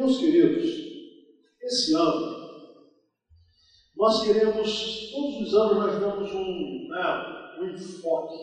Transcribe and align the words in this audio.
Meus 0.00 0.16
queridos, 0.16 0.64
esse 1.60 1.94
ano, 1.94 2.34
nós 3.94 4.24
queremos, 4.24 5.10
todos 5.12 5.42
os 5.42 5.54
anos 5.54 5.76
nós 5.76 6.00
damos 6.00 6.34
um, 6.34 6.88
né, 6.88 7.58
um 7.60 7.68
enfoque 7.68 8.34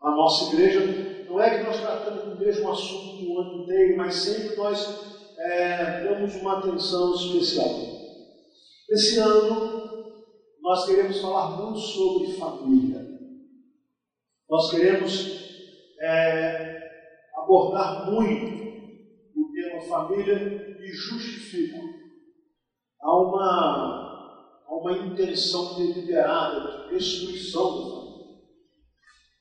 à 0.00 0.10
nossa 0.12 0.50
igreja. 0.50 0.80
Não 1.28 1.38
é 1.38 1.58
que 1.58 1.64
nós 1.64 1.78
tratamos 1.78 2.24
do 2.24 2.42
mesmo 2.42 2.70
assunto 2.70 3.22
o 3.22 3.38
ano 3.38 3.64
inteiro, 3.64 3.98
mas 3.98 4.14
sempre 4.14 4.56
nós 4.56 5.12
é, 5.38 6.04
damos 6.04 6.34
uma 6.36 6.58
atenção 6.58 7.14
especial. 7.14 7.68
Esse 8.88 9.18
ano, 9.18 10.24
nós 10.62 10.86
queremos 10.86 11.20
falar 11.20 11.50
muito 11.60 11.80
sobre 11.80 12.32
família. 12.32 13.06
Nós 14.48 14.70
queremos 14.70 15.38
é, 16.00 16.80
abordar 17.36 18.10
muito 18.10 18.67
família 19.82 20.76
e 20.80 20.88
justifico. 20.92 21.78
Há 23.00 23.16
uma, 23.16 24.64
há 24.66 24.74
uma 24.74 24.92
intenção 24.92 25.76
deliberada 25.76 26.88
de 26.88 26.96
destruição 26.96 27.76
da 27.76 27.90
família. 27.90 28.08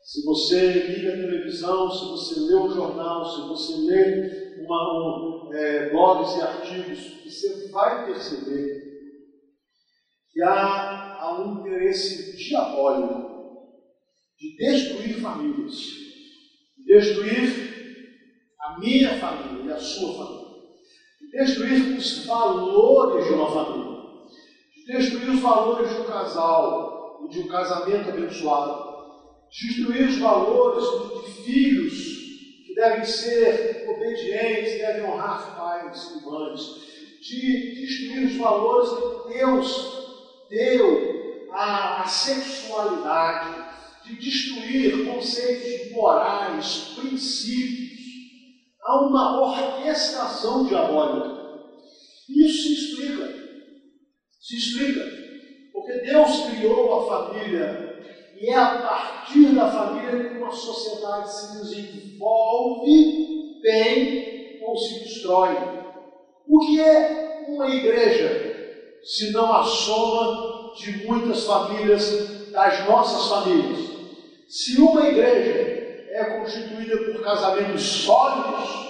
Se 0.02 0.23
você 0.23 0.72
liga 0.72 1.13
a 1.13 1.18
televisão, 1.18 1.91
se 1.91 2.05
você 2.05 2.40
lê 2.40 2.55
o 2.55 2.70
jornal, 2.70 3.26
se 3.26 3.41
você 3.48 3.76
lê 3.82 4.62
uma, 4.63 5.50
um, 5.50 5.54
é, 5.54 5.90
blogs 5.90 6.36
e 6.38 6.41
artigos, 6.41 7.24
você 7.26 7.70
vai 7.70 8.05
perceber 8.05 8.88
que 10.32 10.41
há, 10.41 11.18
há 11.20 11.41
um 11.41 11.60
interesse 11.60 12.38
diabólico 12.38 13.27
de 14.38 14.55
destruir 14.55 15.20
famílias, 15.20 15.74
de 16.77 16.84
destruir 16.85 17.66
a 18.67 18.80
minha 18.80 19.17
família 19.17 19.71
e 19.71 19.71
a 19.71 19.80
sua 19.80 20.13
família, 20.13 20.48
de 21.21 21.31
destruir 21.31 21.98
os 21.98 22.26
valores 22.26 23.26
de 23.26 23.34
uma 23.34 23.49
família, 23.49 23.98
de 24.76 24.85
destruir 24.85 25.30
os 25.30 25.40
valores 25.40 25.90
de 25.90 26.01
um 26.01 26.05
casal 26.05 27.20
e 27.24 27.29
de 27.29 27.40
um 27.40 27.48
casamento 27.48 28.09
abençoado. 28.09 28.87
Destruir 29.49 30.09
os 30.09 30.18
valores 30.18 30.84
de 31.24 31.43
filhos 31.43 31.93
que 32.65 32.76
devem 32.76 33.05
ser 33.05 33.85
obedientes, 33.87 34.77
devem 34.77 35.04
honrar 35.04 35.55
pais 35.55 36.12
e 36.12 36.26
mães, 36.26 36.62
de 37.21 37.76
destruir 37.76 38.26
os 38.26 38.35
valores 38.35 38.90
que 38.90 39.34
Deus 39.34 39.98
deu 40.49 41.48
à, 41.54 42.02
à 42.02 42.05
sexualidade, 42.05 43.65
de 44.05 44.15
destruir 44.18 45.05
conceitos 45.05 45.91
morais, 45.91 46.93
princípios. 46.96 47.96
Há 48.88 49.02
uma 49.02 49.41
orquestração 49.41 50.66
diabólica. 50.66 51.30
Isso 52.30 52.63
se 52.63 52.74
explica. 52.74 53.27
Se 54.40 54.55
explica. 54.55 55.05
Porque 55.74 55.99
Deus 55.99 56.46
criou 56.46 57.02
a 57.02 57.05
família 57.05 58.02
e 58.34 58.49
é 58.49 58.55
a 58.55 58.77
partir 58.77 59.54
da 59.54 59.70
família 59.70 60.30
que 60.30 60.38
uma 60.38 60.54
sociedade 60.54 61.30
se 61.30 61.58
desenvolve 61.58 63.60
bem 63.62 64.58
ou 64.62 64.78
se 64.78 65.00
destrói. 65.00 65.58
O 66.47 66.59
que 66.59 66.80
é 66.80 67.44
uma 67.50 67.69
igreja, 67.69 68.80
se 69.03 69.31
não 69.31 69.52
a 69.52 69.63
soma 69.63 70.74
de 70.75 71.06
muitas 71.06 71.44
famílias, 71.44 72.52
das 72.52 72.88
nossas 72.88 73.28
famílias? 73.28 73.80
Se 74.47 74.80
uma 74.80 75.09
igreja 75.09 75.66
é 76.18 76.40
constituída 76.40 76.97
por 76.97 77.23
casamentos 77.23 77.81
sólidos, 77.84 78.88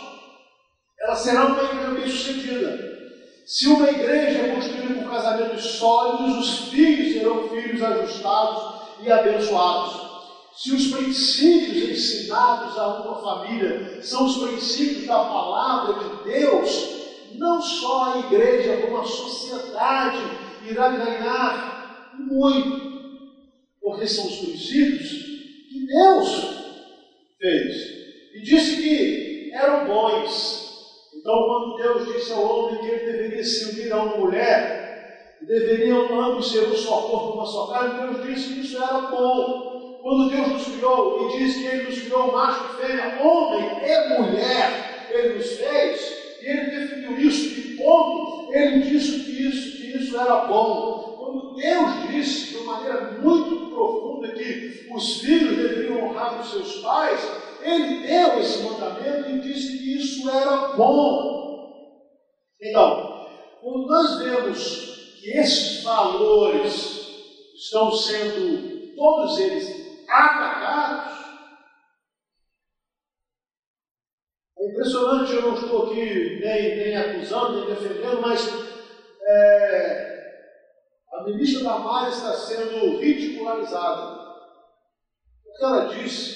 ela 0.99 1.15
será 1.15 1.45
uma 1.45 1.63
igreja 1.63 1.91
bem-sucedida. 1.91 2.97
Se 3.45 3.67
uma 3.67 3.89
igreja 3.89 4.39
é 4.39 4.55
constituída 4.55 5.01
por 5.01 5.11
casamentos 5.11 5.63
sólidos, 5.63 6.37
os 6.37 6.69
filhos 6.69 7.13
serão 7.13 7.49
filhos 7.49 7.83
ajustados 7.83 8.81
e 9.01 9.11
abençoados. 9.11 10.07
Se 10.55 10.71
os 10.73 10.87
princípios 10.87 11.89
ensinados 11.89 12.77
a 12.77 12.87
uma 12.87 13.21
família 13.21 14.01
são 14.01 14.25
os 14.25 14.37
princípios 14.37 15.05
da 15.05 15.19
palavra 15.19 15.93
de 16.03 16.31
Deus, 16.31 16.89
não 17.35 17.61
só 17.61 18.13
a 18.13 18.19
igreja, 18.19 18.81
como 18.81 18.97
a 18.97 19.05
sociedade 19.05 20.19
irá 20.67 20.89
ganhar 20.89 22.11
muito, 22.17 22.87
porque 23.79 24.07
são 24.07 24.25
os 24.25 24.37
princípios 24.37 25.09
que 25.69 25.85
Deus 25.85 26.56
fez 27.37 27.75
e 28.33 28.41
disse 28.41 28.81
que 28.81 29.51
eram 29.53 29.85
bons. 29.85 30.67
Então, 31.15 31.33
quando 31.45 31.77
Deus 31.77 32.13
disse 32.13 32.31
ao 32.33 32.43
homem 32.43 32.79
que 32.79 32.87
ele 32.87 33.11
deveria 33.11 33.43
se 33.43 33.71
unir 33.71 33.91
a 33.91 34.03
uma 34.03 34.17
mulher, 34.17 35.37
deveriam 35.41 36.19
ambos 36.19 36.51
ser 36.51 36.67
um 36.67 36.75
só 36.75 37.01
corpo, 37.01 37.33
uma 37.33 37.45
só 37.45 37.67
carne, 37.67 38.01
Deus 38.01 38.25
disse 38.25 38.53
que 38.53 38.59
isso 38.61 38.77
era 38.77 39.01
bom. 39.01 39.99
Quando 40.01 40.29
Deus 40.29 40.47
nos 40.47 40.75
criou 40.75 41.29
e 41.29 41.37
disse 41.37 41.59
que 41.59 41.65
Ele 41.67 41.83
nos 41.83 41.99
criou 41.99 42.31
macho 42.31 42.65
e 42.65 42.85
fêmea, 42.85 43.19
homem 43.21 43.69
e 43.83 44.21
mulher, 44.21 45.07
Ele 45.09 45.33
nos 45.35 45.51
fez, 45.53 46.13
e 46.41 46.45
Ele 46.45 46.71
definiu 46.71 47.19
isso 47.19 47.55
de 47.55 47.75
ponto, 47.75 48.53
Ele 48.53 48.81
disse 48.81 49.19
que 49.19 49.47
isso, 49.47 49.77
que 49.77 49.97
isso 49.97 50.17
era 50.17 50.45
bom. 50.45 51.15
Quando 51.17 51.55
Deus 51.55 52.09
disse 52.09 52.51
de 52.51 52.57
uma 52.57 52.73
maneira 52.73 53.19
muito 53.21 53.69
profunda 53.69 54.29
que 54.29 54.87
os 54.93 55.19
filhos 55.19 55.56
deveriam 56.17 56.27
honrar 56.27 56.39
os 56.39 56.49
seus 56.49 56.75
pais, 56.77 57.21
Ele 57.61 58.07
deu 58.07 58.39
esse 58.39 58.63
mandamento 58.63 59.29
e 59.29 59.39
disse 59.39 59.77
que 59.77 59.97
isso 59.97 60.29
era 60.29 60.75
bom. 60.75 62.07
Então, 62.59 63.27
quando 63.61 63.87
nós 63.87 64.19
vemos 64.19 65.13
que 65.19 65.29
esses 65.29 65.83
valores 65.83 67.07
estão 67.55 67.91
sendo, 67.91 68.95
todos 68.95 69.39
eles, 69.39 70.05
atacados. 70.09 71.17
É 74.59 74.71
impressionante, 74.71 75.33
eu 75.33 75.41
não 75.41 75.53
estou 75.55 75.87
aqui 75.87 76.39
nem, 76.39 76.77
nem 76.77 76.95
acusando, 76.95 77.59
nem 77.59 77.75
defendendo, 77.75 78.21
mas 78.21 78.47
é, 79.21 80.17
a 81.13 81.23
ministra 81.23 81.63
Damares 81.63 82.15
está 82.15 82.33
sendo 82.33 82.97
ridicularizada. 82.99 84.16
Ela 85.59 85.85
disse 85.85 86.35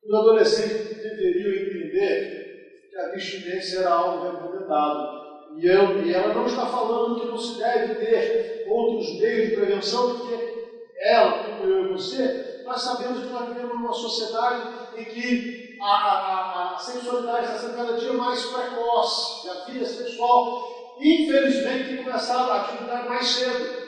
que 0.00 0.08
os 0.08 0.14
adolescentes 0.14 0.96
deveriam 0.96 1.52
entender 1.52 2.88
que 2.90 2.96
a 2.96 3.06
abstinência 3.06 3.80
era 3.80 3.90
algo 3.90 4.30
recomendado. 4.30 5.22
E, 5.58 5.66
eu, 5.66 6.04
e 6.04 6.12
ela 6.12 6.32
não 6.32 6.46
está 6.46 6.66
falando 6.66 7.20
que 7.20 7.26
não 7.26 7.36
se 7.36 7.58
deve 7.58 7.94
ter 7.96 8.66
outros 8.68 9.18
meios 9.18 9.50
de 9.50 9.56
prevenção, 9.56 10.18
porque 10.18 10.52
ela, 10.98 11.44
como 11.44 11.64
eu 11.64 11.84
e 11.84 11.92
você, 11.92 12.62
nós 12.64 12.80
sabemos 12.80 13.20
que 13.20 13.32
nós 13.32 13.48
vivemos 13.48 13.74
numa 13.74 13.92
sociedade 13.92 14.68
em 14.96 15.04
que 15.04 15.78
a, 15.80 15.86
a, 15.86 16.74
a 16.74 16.78
sexualidade 16.78 17.46
está 17.46 17.58
sendo 17.58 17.76
cada 17.76 17.98
dia 17.98 18.12
mais 18.12 18.44
precoce, 18.46 19.46
e 19.46 19.50
a 19.50 19.64
vida 19.64 19.84
sexual, 19.84 20.96
infelizmente, 20.98 21.88
tem 21.88 22.04
começado 22.04 22.50
a 22.50 22.62
atividade 22.62 23.08
mais 23.08 23.26
cedo. 23.26 23.82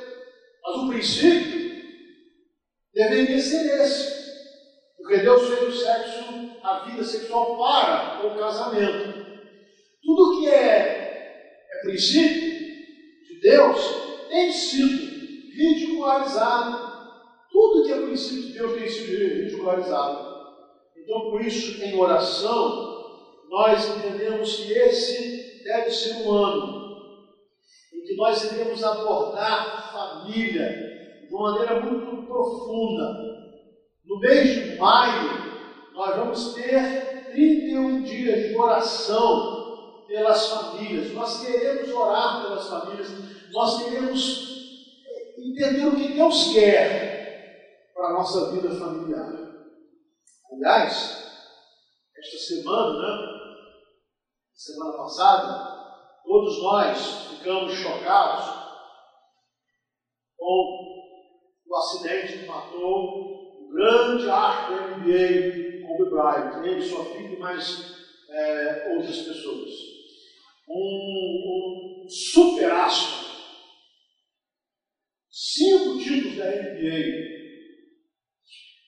Mas 0.62 0.76
o 0.76 0.88
princípio 0.88 1.63
deveria 2.94 3.40
ser 3.40 3.80
esse. 3.80 4.24
Porque 4.96 5.18
Deus 5.18 5.48
fez 5.48 5.62
o 5.62 5.72
sexo, 5.72 6.24
a 6.62 6.78
vida 6.84 7.04
sexual 7.04 7.58
para 7.58 8.26
o 8.26 8.38
casamento. 8.38 9.24
Tudo 10.02 10.40
que 10.40 10.48
é 10.48 11.04
princípio 11.84 12.54
de 13.28 13.40
Deus 13.40 13.78
tem 14.28 14.50
sido 14.50 15.50
ridicularizado. 15.52 16.94
Tudo 17.50 17.84
que 17.84 17.92
é 17.92 18.00
princípio 18.00 18.42
de 18.42 18.52
Deus 18.54 18.72
tem 18.72 18.88
sido 18.88 19.16
ridicularizado. 19.16 20.34
Então, 20.96 21.30
por 21.30 21.42
isso, 21.42 21.82
em 21.82 21.98
oração, 21.98 22.94
nós 23.50 23.96
entendemos 23.96 24.56
que 24.56 24.72
esse 24.72 25.62
deve 25.62 25.90
ser 25.90 26.14
um 26.22 26.32
ano 26.32 26.84
em 27.92 28.02
que 28.02 28.16
nós 28.16 28.42
iremos 28.50 28.82
abordar 28.82 29.92
família 29.92 30.93
de 31.34 31.36
uma 31.36 31.50
maneira 31.50 31.80
muito 31.80 32.26
profunda. 32.28 33.12
No 34.04 34.20
mês 34.20 34.50
de 34.50 34.76
maio, 34.76 35.92
nós 35.92 36.16
vamos 36.16 36.54
ter 36.54 37.32
31 37.32 38.04
dias 38.04 38.50
de 38.50 38.56
oração 38.56 40.04
pelas 40.06 40.48
famílias, 40.48 41.12
nós 41.12 41.44
queremos 41.44 41.92
orar 41.92 42.42
pelas 42.42 42.68
famílias, 42.68 43.08
nós 43.50 43.82
queremos 43.82 44.54
entender 45.36 45.86
o 45.86 45.96
que 45.96 46.14
Deus 46.14 46.52
quer 46.52 47.90
para 47.92 48.10
a 48.10 48.12
nossa 48.12 48.52
vida 48.52 48.70
familiar. 48.70 49.32
Aliás, 50.52 51.42
esta 52.16 52.38
semana, 52.38 52.98
né? 53.00 53.34
Semana 54.54 54.96
passada, 54.98 56.22
todos 56.24 56.62
nós 56.62 57.26
ficamos 57.30 57.72
chocados 57.72 58.44
com 60.38 60.83
o 61.74 61.78
acidente 61.78 62.38
que 62.38 62.46
matou 62.46 63.34
o 63.58 63.68
grande 63.68 64.28
arco 64.28 64.72
da 64.72 64.96
NBA, 64.96 65.82
Kobe 65.84 66.10
Bryant, 66.10 66.64
ele, 66.64 66.80
sua 66.80 67.04
filha 67.04 67.36
mais 67.40 67.64
é, 68.30 68.94
outras 68.94 69.18
pessoas. 69.18 69.70
um, 70.68 72.04
um 72.04 72.08
super 72.08 72.70
astro, 72.70 73.24
cinco 75.28 75.98
títulos 75.98 76.36
da 76.36 76.46
NBA, 76.46 77.02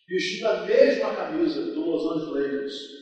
vestindo 0.09 0.47
a 0.47 0.65
mesma 0.65 1.13
camisa 1.17 1.61
do 1.73 1.81
Los 1.81 2.07
Angeles 2.07 2.45
Lakers. 2.45 2.97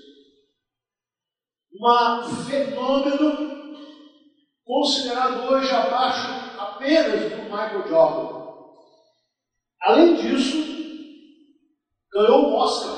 Um 1.77 2.45
fenômeno 2.47 3.75
considerado 4.65 5.43
hoje 5.43 5.71
abaixo 5.71 6.29
apenas 6.59 7.21
do 7.21 7.43
Michael 7.43 7.87
Jordan. 7.87 8.34
Além 9.85 10.15
disso, 10.15 10.57
ganhou 12.11 12.47
um 12.47 12.55
Oscar 12.55 12.97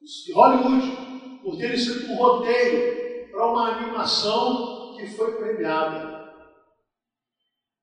de 0.00 0.32
Hollywood 0.32 1.40
por 1.44 1.56
ter 1.56 1.74
escrito 1.74 2.10
um 2.10 2.16
roteiro 2.16 3.30
para 3.30 3.46
uma 3.46 3.68
animação 3.68 4.96
que 4.96 5.06
foi 5.06 5.36
premiada. 5.36 6.28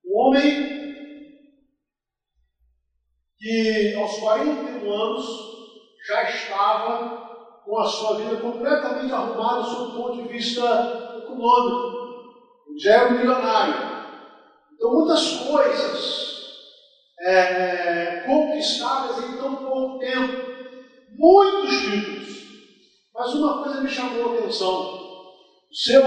Um 0.04 0.18
homem 0.18 0.68
que 3.38 3.94
aos 3.96 4.18
41 4.18 4.92
anos 4.92 5.26
já 6.06 6.22
estava 6.28 7.62
com 7.64 7.78
a 7.78 7.86
sua 7.86 8.16
vida 8.16 8.36
completamente 8.36 9.10
arrumada 9.10 9.62
sob 9.62 9.92
o 9.92 9.94
ponto 9.94 10.22
de 10.22 10.28
vista 10.28 10.60
econômico. 11.24 12.76
Já 12.76 12.96
era 12.96 13.08
um 13.08 13.12
milionário. 13.12 13.74
Então, 14.74 14.92
muitas 14.92 15.38
coisas 15.38 16.29
é, 17.20 17.32
é, 17.32 18.22
conquistadas 18.24 19.18
em 19.18 19.36
tão 19.36 19.56
pouco 19.56 19.98
tempo. 19.98 20.50
Muitos 21.08 21.76
títulos. 21.82 22.40
Mas 23.14 23.34
uma 23.34 23.58
coisa 23.58 23.80
me 23.82 23.88
chamou 23.88 24.32
a 24.32 24.36
atenção. 24.36 24.98
Seu 25.72 26.02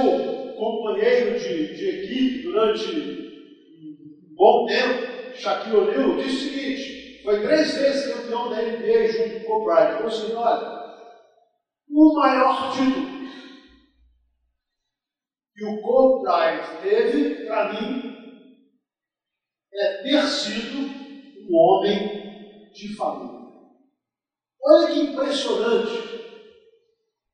companheiro 0.55 1.37
de, 1.37 1.73
de 1.73 1.89
equipe 1.89 2.43
durante 2.43 2.89
um 2.89 4.35
bom 4.35 4.65
tempo, 4.65 4.99
Shaquille 5.33 5.75
O'Neal, 5.75 6.15
disse 6.17 6.47
o 6.47 6.51
seguinte: 6.51 7.21
foi 7.23 7.41
três 7.41 7.73
vezes 7.75 8.07
campeão 8.07 8.49
da 8.49 8.61
NBA 8.61 9.07
junto 9.07 9.43
com 9.45 9.53
o 9.53 9.63
Bryant. 9.63 9.93
Falou 9.93 10.07
assim: 10.07 10.33
olha, 10.33 10.83
o 11.89 12.13
maior 12.15 12.71
título 12.73 13.13
que 15.55 15.63
o 15.65 15.79
Kobe 15.81 16.21
Bryant 16.23 16.65
teve, 16.79 17.45
para 17.45 17.71
mim, 17.71 18.13
é 19.73 20.01
ter 20.01 20.27
sido 20.27 21.02
um 21.49 21.55
homem 21.55 22.71
de 22.71 22.95
família. 22.95 23.43
Olha 24.65 24.87
que 24.87 24.99
impressionante. 24.99 26.13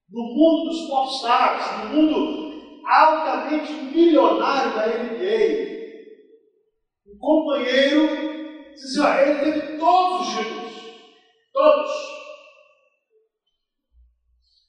No 0.10 0.24
mundo 0.24 0.70
dos 0.70 0.88
popstars, 0.90 1.84
no 1.84 1.96
mundo 1.96 2.50
altamente 2.86 3.72
milionário 3.74 4.74
da 4.74 4.88
NBA, 4.88 5.70
um 7.08 7.18
companheiro 7.20 8.30
Dizia, 8.80 9.10
assim, 9.10 9.30
ele 9.30 9.40
teve 9.40 9.78
todos 9.78 10.28
os 10.28 10.34
títulos. 10.34 10.72
Todos. 11.52 11.92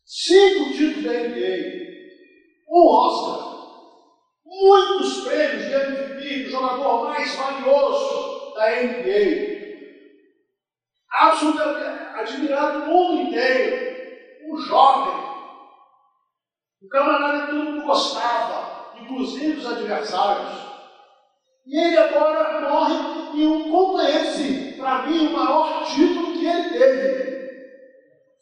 Cinco 0.05 0.73
títulos 0.73 1.05
da 1.05 1.13
NBA. 1.13 1.81
Um 2.69 2.87
Oscar. 2.89 3.51
Muitos 4.45 5.21
prêmios 5.25 5.65
de 5.65 5.75
MVP, 5.75 6.43
do 6.43 6.51
jogador 6.51 7.05
mais 7.05 7.37
valioso 7.37 8.40
da 8.55 8.83
NBA. 8.83 9.61
Absolutamente 11.11 12.01
admirado 12.15 12.79
no 12.79 12.87
mundo 12.87 13.23
inteiro. 13.23 13.91
Um 14.43 14.57
jovem. 14.57 15.13
Um 16.83 16.89
camarada 16.89 17.41
que 17.41 17.51
todo 17.51 17.65
mundo 17.65 17.87
gostava, 17.87 18.99
inclusive 18.99 19.59
os 19.59 19.67
adversários. 19.67 20.71
E 21.67 21.79
ele 21.79 21.99
agora 21.99 22.61
morre 22.69 23.39
e 23.39 23.47
um 23.47 23.71
companheiro, 23.71 24.77
para 24.77 25.07
mim, 25.07 25.27
o 25.27 25.33
maior 25.33 25.85
título 25.85 26.33
que 26.33 26.47
ele 26.47 26.71
teve 26.71 27.31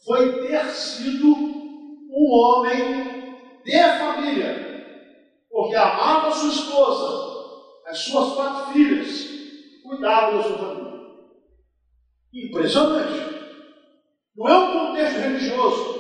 foi 0.05 0.47
ter 0.47 0.65
sido 0.71 1.27
um 1.27 2.33
homem 2.33 3.63
de 3.65 3.83
família, 3.99 4.95
porque 5.51 5.77
amava 5.77 6.31
sua 6.31 6.49
esposa, 6.49 7.49
as 7.87 7.99
suas 7.99 8.35
quatro 8.35 8.73
filhas, 8.73 9.38
cuidava 9.89 10.37
da 10.37 10.43
sua 10.43 10.59
família. 10.59 10.99
Impressionante. 12.33 13.39
Não 14.37 14.49
é 14.49 14.59
um 14.59 14.73
contexto 14.73 15.19
religioso. 15.19 15.99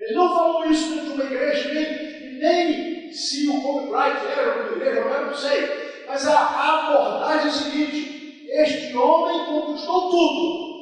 Ele 0.00 0.14
não 0.14 0.34
falou 0.34 0.64
isso 0.66 0.94
dentro 0.94 1.08
de 1.08 1.14
uma 1.14 1.24
igreja, 1.24 1.74
nem, 1.74 2.38
nem 2.38 3.12
se 3.12 3.48
o 3.48 3.62
Kobe 3.62 3.92
era 3.94 4.62
uma 4.62 4.76
igreja, 4.76 5.00
eu 5.00 5.26
não 5.26 5.34
sei. 5.34 6.04
Mas 6.06 6.26
a 6.26 6.88
abordagem 6.88 7.46
é 7.46 7.48
a 7.48 7.52
seguinte: 7.52 8.46
este 8.50 8.96
homem 8.96 9.46
conquistou 9.46 10.10
tudo 10.10 10.74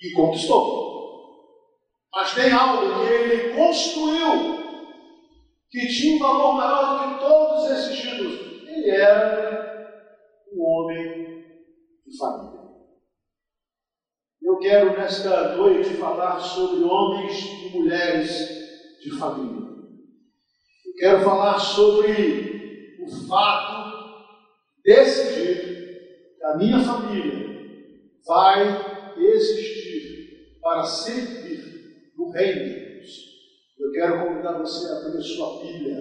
e 0.00 0.12
conquistou. 0.12 0.88
Mas 2.12 2.34
tem 2.34 2.52
algo 2.52 3.04
que 3.04 3.12
ele 3.12 3.54
construiu 3.54 4.58
que 5.70 5.86
tinha 5.86 6.16
um 6.16 6.18
valor 6.18 6.54
maior 6.54 7.08
do 7.08 7.14
que 7.14 7.20
todos 7.20 7.70
esses 7.70 7.98
títulos. 8.00 8.40
Ele 8.66 8.90
era 8.90 9.57
um 10.58 10.62
homem 10.62 11.44
de 12.04 12.18
família. 12.18 12.58
Eu 14.42 14.58
quero 14.58 14.92
nesta 14.92 15.56
noite 15.56 15.94
falar 15.94 16.40
sobre 16.40 16.82
homens 16.82 17.44
e 17.62 17.70
mulheres 17.70 18.48
de 19.00 19.16
família. 19.16 19.68
Eu 20.84 20.94
quero 20.96 21.20
falar 21.20 21.58
sobre 21.58 22.96
o 23.00 23.28
fato 23.28 23.78
decidir 24.84 26.36
que 26.36 26.44
a 26.44 26.56
minha 26.56 26.80
família 26.80 27.48
vai 28.26 29.14
existir 29.16 30.58
para 30.60 30.82
servir 30.82 32.12
no 32.16 32.30
reino 32.30 32.64
de 32.64 32.94
Deus. 32.94 33.08
Eu 33.78 33.92
quero 33.92 34.26
convidar 34.26 34.58
você 34.58 34.88
a 34.88 34.96
abrir 34.96 35.22
sua 35.22 35.62
Bíblia 35.62 35.96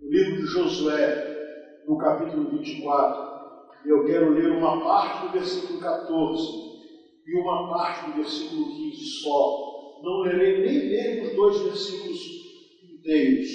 no 0.00 0.10
livro 0.10 0.36
de 0.36 0.46
Josué, 0.46 1.82
no 1.86 1.96
capítulo 1.96 2.50
24. 2.50 3.37
Eu 3.84 4.04
quero 4.04 4.32
ler 4.32 4.50
uma 4.50 4.82
parte 4.82 5.26
do 5.26 5.32
versículo 5.32 5.80
14 5.80 6.68
e 7.26 7.34
uma 7.40 7.68
parte 7.68 8.10
do 8.10 8.16
versículo 8.16 8.66
15 8.66 9.04
só. 9.22 10.00
Não 10.02 10.20
lerei 10.20 10.60
nem 10.60 10.88
mesmo 10.88 11.28
os 11.28 11.36
dois 11.36 11.60
versículos 11.60 12.18
inteiros, 12.82 13.48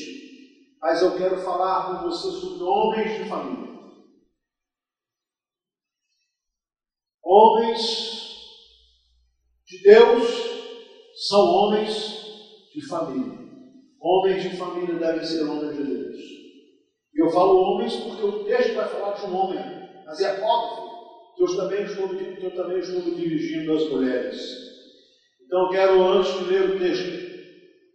mas 0.81 1.01
eu 1.01 1.15
quero 1.17 1.37
falar 1.37 2.01
com 2.01 2.09
você 2.09 2.31
sobre 2.31 2.63
homens 2.63 3.17
de 3.17 3.29
família. 3.29 3.73
Homens 7.23 8.03
de 9.65 9.81
Deus 9.81 10.53
são 11.27 11.39
homens 11.39 12.13
de 12.73 12.85
família. 12.87 13.39
Homens 13.99 14.43
de 14.43 14.57
família 14.57 14.95
devem 14.95 15.23
ser 15.23 15.43
homens 15.43 15.77
de 15.77 15.83
Deus. 15.83 16.17
Eu 17.15 17.29
falo 17.29 17.61
homens 17.61 17.95
porque 17.95 18.25
o 18.25 18.43
texto 18.43 18.75
vai 18.75 18.89
falar 18.89 19.13
de 19.13 19.25
um 19.25 19.35
homem, 19.35 19.82
mas 20.13 20.21
é 20.21 20.35
que 21.35 21.43
eu 21.43 21.55
também 21.57 21.83
estou, 21.83 22.13
eu 22.13 22.55
também 22.55 22.77
estou 22.77 23.01
dirigindo 23.15 23.73
às 23.73 23.89
mulheres. 23.89 24.35
Então 25.43 25.69
quero, 25.71 26.03
antes 26.03 26.37
de 26.37 26.43
ler 26.45 26.69
o 26.69 26.79
texto, 26.79 27.09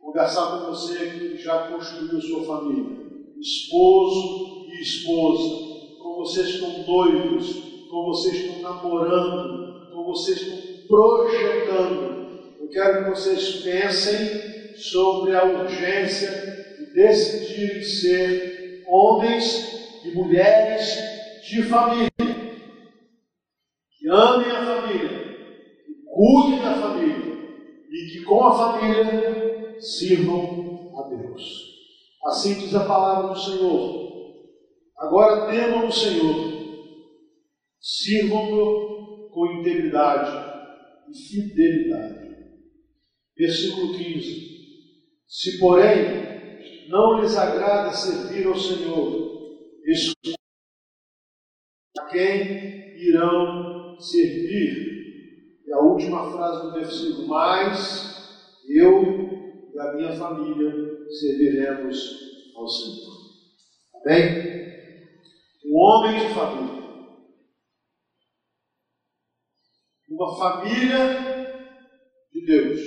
conversar 0.00 0.58
com 0.58 0.66
você 0.66 0.96
que 0.96 1.36
já 1.36 1.68
construiu 1.68 2.20
sua 2.20 2.42
família, 2.42 2.96
esposo 3.38 4.66
e 4.66 4.82
esposa, 4.82 5.54
como 6.02 6.16
vocês 6.16 6.48
estão 6.48 6.84
doidos. 6.84 7.68
Como 7.88 8.08
vocês 8.08 8.36
estão 8.36 8.60
namorando, 8.60 9.88
como 9.90 10.08
vocês 10.08 10.40
estão 10.40 10.58
projetando. 10.86 12.28
Eu 12.60 12.68
quero 12.68 13.04
que 13.04 13.10
vocês 13.10 13.62
pensem 13.62 14.28
sobre 14.74 15.34
a 15.34 15.42
urgência 15.42 16.30
de 16.76 16.92
decidirem 16.92 17.82
ser 17.82 18.82
homens 18.86 19.42
e 20.04 20.10
mulheres 20.10 21.17
de 21.50 21.62
família, 21.64 22.10
que 22.18 24.08
amem 24.08 24.50
a 24.50 24.64
família, 24.64 25.08
que 25.84 25.94
cuidem 26.04 26.62
da 26.62 26.74
família 26.74 27.34
e 27.90 28.12
que 28.12 28.24
com 28.24 28.44
a 28.44 28.54
família 28.54 29.80
sirvam 29.80 30.92
a 30.98 31.08
Deus. 31.08 31.42
Assim 32.26 32.54
diz 32.54 32.74
a 32.74 32.84
palavra 32.84 33.34
do 33.34 33.40
Senhor. 33.40 34.08
Agora 34.98 35.50
temam 35.50 35.86
o 35.86 35.92
Senhor 35.92 36.58
Sirvam-no 37.80 39.30
com 39.30 39.60
integridade 39.60 41.10
e 41.10 41.16
fidelidade. 41.16 42.36
Versículo 43.36 43.96
15. 43.96 44.48
Se, 45.26 45.58
porém, 45.58 46.88
não 46.88 47.20
lhes 47.20 47.36
agrada 47.36 47.92
servir 47.92 48.46
ao 48.46 48.58
Senhor, 48.58 49.28
a 49.86 50.38
quem 52.08 52.96
irão 52.96 53.98
servir? 54.00 54.88
É 55.68 55.74
a 55.74 55.80
última 55.80 56.30
frase 56.32 56.62
do 56.62 56.72
versículo. 56.72 57.28
Mas 57.28 58.08
eu 58.68 59.02
e 59.74 59.78
a 59.78 59.92
minha 59.94 60.12
família 60.12 60.72
serviremos 61.10 61.96
ao 62.56 62.66
Senhor. 62.66 63.18
Bem, 64.04 64.48
um 65.66 65.76
homem 65.76 66.18
de 66.18 66.34
família. 66.34 66.78
Uma 70.08 70.36
família 70.38 71.58
de 72.32 72.46
Deus. 72.46 72.80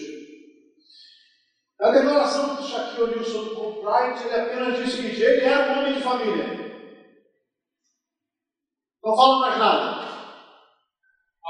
Na 1.79 1.91
declaração 1.91 2.55
do 2.55 2.63
Shaquille 2.63 3.03
O'Neal 3.03 3.23
sobre 3.23 3.53
o 3.53 3.81
Bright, 3.81 4.23
ele 4.23 4.35
apenas 4.35 4.77
disse 4.77 4.97
seguinte: 4.97 5.21
ele 5.21 5.45
era 5.45 5.73
um 5.73 5.79
homem 5.79 5.93
de 5.93 6.01
família. 6.01 6.60
Não 9.03 9.15
fala 9.15 9.39
mais 9.39 9.57
nada. 9.57 10.07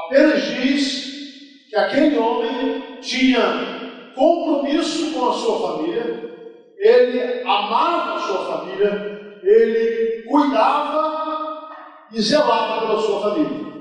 Apenas 0.05 0.41
diz 0.43 1.69
que 1.69 1.75
aquele 1.75 2.17
homem 2.17 2.99
tinha 3.01 4.13
compromisso 4.15 5.13
com 5.13 5.29
a 5.29 5.33
sua 5.33 5.77
família, 5.77 6.31
ele 6.77 7.41
amava 7.43 8.15
a 8.15 8.19
sua 8.19 8.45
família, 8.45 9.39
ele 9.43 10.23
cuidava 10.23 11.69
e 12.11 12.21
zelava 12.21 12.81
pela 12.81 13.01
sua 13.01 13.21
família. 13.21 13.71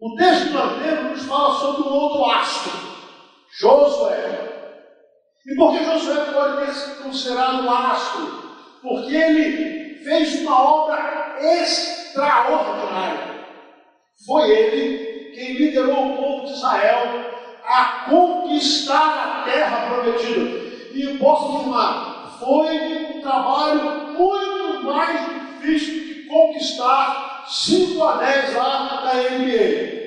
O 0.00 0.16
texto 0.16 0.48
que 0.48 0.52
nós 0.52 1.10
nos 1.10 1.24
fala 1.24 1.54
sobre 1.54 1.88
um 1.88 1.92
outro 1.92 2.24
astro, 2.26 2.72
Josué. 3.58 4.74
E 5.46 5.54
por 5.56 5.72
que 5.72 5.84
Josué 5.84 6.32
pode 6.32 6.72
sido 6.72 7.04
considerado 7.04 7.62
um 7.62 7.70
astro? 7.70 8.44
Porque 8.82 9.14
ele 9.14 10.04
fez 10.04 10.42
uma 10.42 10.62
obra 10.62 11.13
extraordinária. 11.40 13.44
Foi 14.26 14.50
ele 14.50 15.32
quem 15.34 15.54
liderou 15.54 16.12
o 16.12 16.16
povo 16.16 16.46
de 16.46 16.52
Israel 16.52 17.24
a 17.64 18.04
conquistar 18.08 19.42
a 19.42 19.44
terra 19.44 19.88
prometida. 19.88 20.64
E 20.92 21.18
posso 21.18 21.56
afirmar, 21.56 22.36
foi 22.38 23.16
um 23.16 23.20
trabalho 23.20 24.12
muito 24.12 24.84
mais 24.84 25.28
difícil 25.28 26.04
de 26.04 26.14
conquistar 26.28 27.44
cinco 27.48 28.04
anéis 28.04 28.54
lá 28.54 29.02
da 29.04 29.14
NBA. 29.14 30.04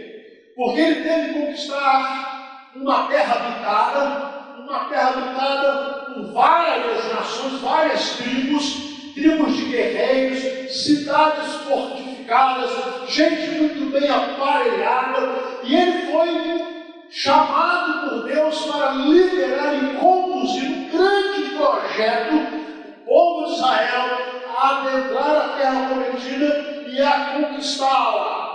Porque 0.55 0.79
ele 0.79 1.03
teve 1.03 1.33
que 1.33 1.39
conquistar 1.39 2.71
uma 2.75 3.07
terra 3.07 3.35
habitada, 3.35 4.59
uma 4.59 4.85
terra 4.85 5.09
habitada 5.09 6.05
por 6.05 6.33
várias 6.33 7.13
nações, 7.13 7.61
várias 7.61 8.09
tribos, 8.17 8.96
tribos 9.17 9.55
de 9.55 9.65
guerreiros, 9.65 10.83
cidades 10.83 11.51
fortificadas, 11.67 12.69
gente 13.09 13.49
muito 13.59 13.91
bem 13.91 14.07
aparelhada, 14.09 15.59
e 15.63 15.75
ele 15.75 16.11
foi 16.11 16.77
chamado 17.09 18.09
por 18.09 18.27
Deus 18.27 18.59
para 18.65 18.91
liderar 18.91 19.73
e 19.73 19.97
conduzir 19.97 20.69
um 20.69 20.89
grande 20.89 21.49
projeto, 21.55 22.35
o 22.35 23.05
povo 23.05 23.45
de 23.47 23.53
Israel, 23.53 24.17
a 24.55 24.81
adentrar 24.81 25.35
a 25.35 25.49
terra 25.57 25.89
prometida 25.89 26.85
e 26.87 27.01
a 27.01 27.33
conquistá-la. 27.33 28.47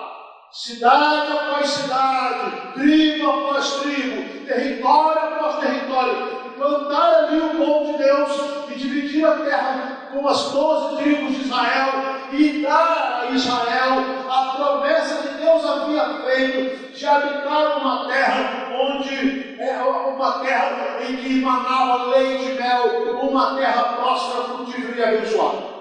Cidade 0.53 1.33
após 1.33 1.67
cidade, 1.71 2.73
tribo 2.75 3.31
após 3.31 3.73
tribo, 3.81 4.47
território 4.47 5.19
após 5.19 5.57
território, 5.61 6.52
plantar 6.63 7.25
ali 7.25 7.41
o 7.41 7.57
povo 7.57 7.93
de 7.93 8.05
Deus 8.05 8.31
e 8.71 8.75
dividir 8.75 9.27
a 9.27 9.37
terra 9.39 10.09
com 10.13 10.29
as 10.29 10.53
doze 10.53 11.03
tribos 11.03 11.35
de 11.35 11.43
Israel 11.43 11.89
e 12.31 12.63
dar 12.63 13.23
a 13.23 13.31
Israel 13.31 14.05
a 14.31 14.55
promessa 14.57 15.23
que 15.23 15.35
Deus 15.35 15.65
havia 15.65 16.23
feito 16.25 16.93
de 16.93 17.07
habitar 17.07 17.79
uma 17.79 18.07
terra 18.07 18.69
onde 18.73 19.61
é 19.61 19.83
uma 19.83 20.39
terra 20.41 20.99
em 21.03 21.17
que 21.17 21.39
emanava 21.39 22.05
leite 22.07 22.53
e 22.53 22.55
mel, 22.55 23.21
uma 23.21 23.57
terra 23.57 23.83
próspera, 23.95 24.45
frutífera 24.45 24.97
e 24.97 25.17
abençoada. 25.17 25.73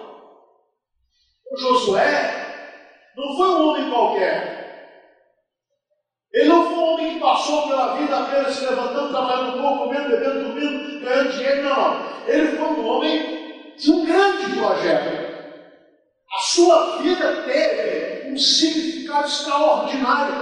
O 1.51 1.57
Josué 1.57 2.41
não 3.15 3.35
foi 3.35 3.49
um 3.49 3.69
homem 3.69 3.89
qualquer. 3.89 4.60
Ele 6.33 6.47
não 6.47 6.63
foi 6.63 6.73
um 6.75 6.93
homem 6.93 7.13
que 7.13 7.19
passou 7.19 7.67
pela 7.67 7.97
vida 7.97 8.17
apenas 8.17 8.55
se 8.55 8.65
levantando, 8.65 9.09
trabalhando 9.09 9.57
um 9.57 9.61
pouco, 9.61 9.83
comendo, 9.83 10.09
bebendo, 10.09 10.43
dormindo, 10.45 11.01
ganhando 11.01 11.31
dinheiro, 11.33 11.63
não. 11.63 11.97
Ele 12.25 12.57
foi 12.57 12.67
um 12.67 12.87
homem 12.87 13.73
de 13.77 13.91
um 13.91 14.05
grande 14.05 14.55
projeto. 14.55 15.31
A 16.33 16.41
sua 16.41 16.97
vida 17.01 17.43
teve 17.45 18.31
um 18.31 18.37
significado 18.37 19.27
extraordinário, 19.27 20.35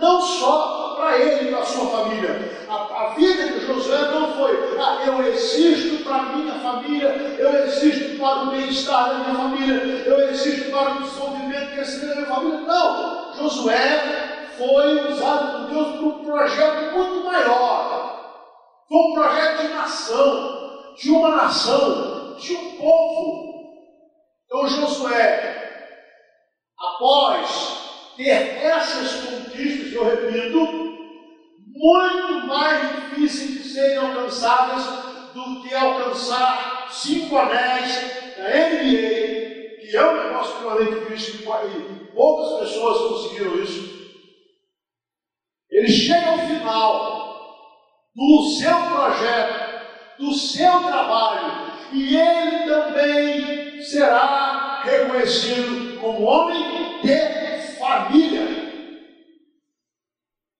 não 0.00 0.20
só 0.20 0.96
para 0.96 1.18
ele 1.18 1.48
e 1.48 1.52
para 1.52 1.60
a 1.60 1.66
sua 1.66 1.86
família. 1.86 2.56
A, 2.68 2.74
a, 2.74 3.14
vida 3.14 3.46
de 3.46 3.66
Josué 3.66 4.10
não 4.10 4.34
foi, 4.34 4.76
ah, 4.80 5.04
eu 5.06 5.24
existo 5.28 6.02
para 6.02 6.16
a 6.16 6.22
minha 6.24 6.54
família, 6.54 7.36
eu 7.38 7.64
existo 7.64 8.18
para 8.18 8.42
o 8.42 8.46
bem-estar 8.50 9.10
da 9.10 9.14
minha 9.18 9.34
família, 9.36 9.74
eu 10.04 10.28
existo 10.28 10.70
para 10.72 10.96
o 10.96 11.02
desenvolvimento 11.02 11.62
e 11.62 11.74
crescimento 11.74 12.08
da 12.08 12.22
minha 12.22 12.34
família. 12.34 12.58
Não, 12.62 13.34
Josué 13.36 14.25
foi 14.56 15.08
usado 15.08 15.58
por 15.58 15.70
Deus 15.70 15.96
para 15.96 16.06
um 16.06 16.24
projeto 16.24 16.96
muito 16.96 17.24
maior. 17.24 18.06
Foi 18.88 18.98
um 18.98 19.14
projeto 19.14 19.62
de 19.62 19.68
nação, 19.68 20.94
de 20.96 21.10
uma 21.10 21.30
nação, 21.30 22.36
de 22.36 22.54
um 22.54 22.76
povo. 22.76 23.54
Então 24.44 24.66
Josué, 24.66 25.92
após 26.78 27.76
ter 28.16 28.58
essas 28.62 29.24
conquistas, 29.24 29.92
eu 29.92 30.04
repito, 30.04 30.58
muito 31.58 32.46
mais 32.46 33.10
difíceis 33.10 33.50
de 33.50 33.64
serem 33.64 33.98
alcançadas 33.98 34.84
do 35.34 35.62
que 35.62 35.74
alcançar 35.74 36.86
cinco 36.90 37.36
anéis 37.36 37.94
da 38.36 38.48
NBA, 38.48 39.80
que 39.80 39.96
é 39.96 40.02
um 40.02 40.24
negócio 40.24 40.52
extremamente 40.52 41.00
difícil 41.00 41.40
e 41.40 42.12
poucas 42.14 42.60
pessoas 42.60 42.98
conseguiram 42.98 43.62
isso. 43.62 43.95
Ele 45.76 45.88
chega 45.88 46.30
ao 46.30 46.38
final 46.38 47.36
do 48.14 48.48
seu 48.48 48.74
projeto, 48.84 49.86
do 50.18 50.32
seu 50.32 50.82
trabalho, 50.84 51.70
e 51.92 52.16
ele 52.16 52.64
também 52.64 53.82
será 53.82 54.80
reconhecido 54.82 56.00
como 56.00 56.24
homem 56.24 57.02
de 57.02 57.76
família. 57.78 58.72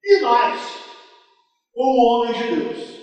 E 0.05 0.21
mais, 0.21 0.61
como 1.73 2.05
homem 2.05 2.35
de 2.35 2.55
Deus. 2.55 2.97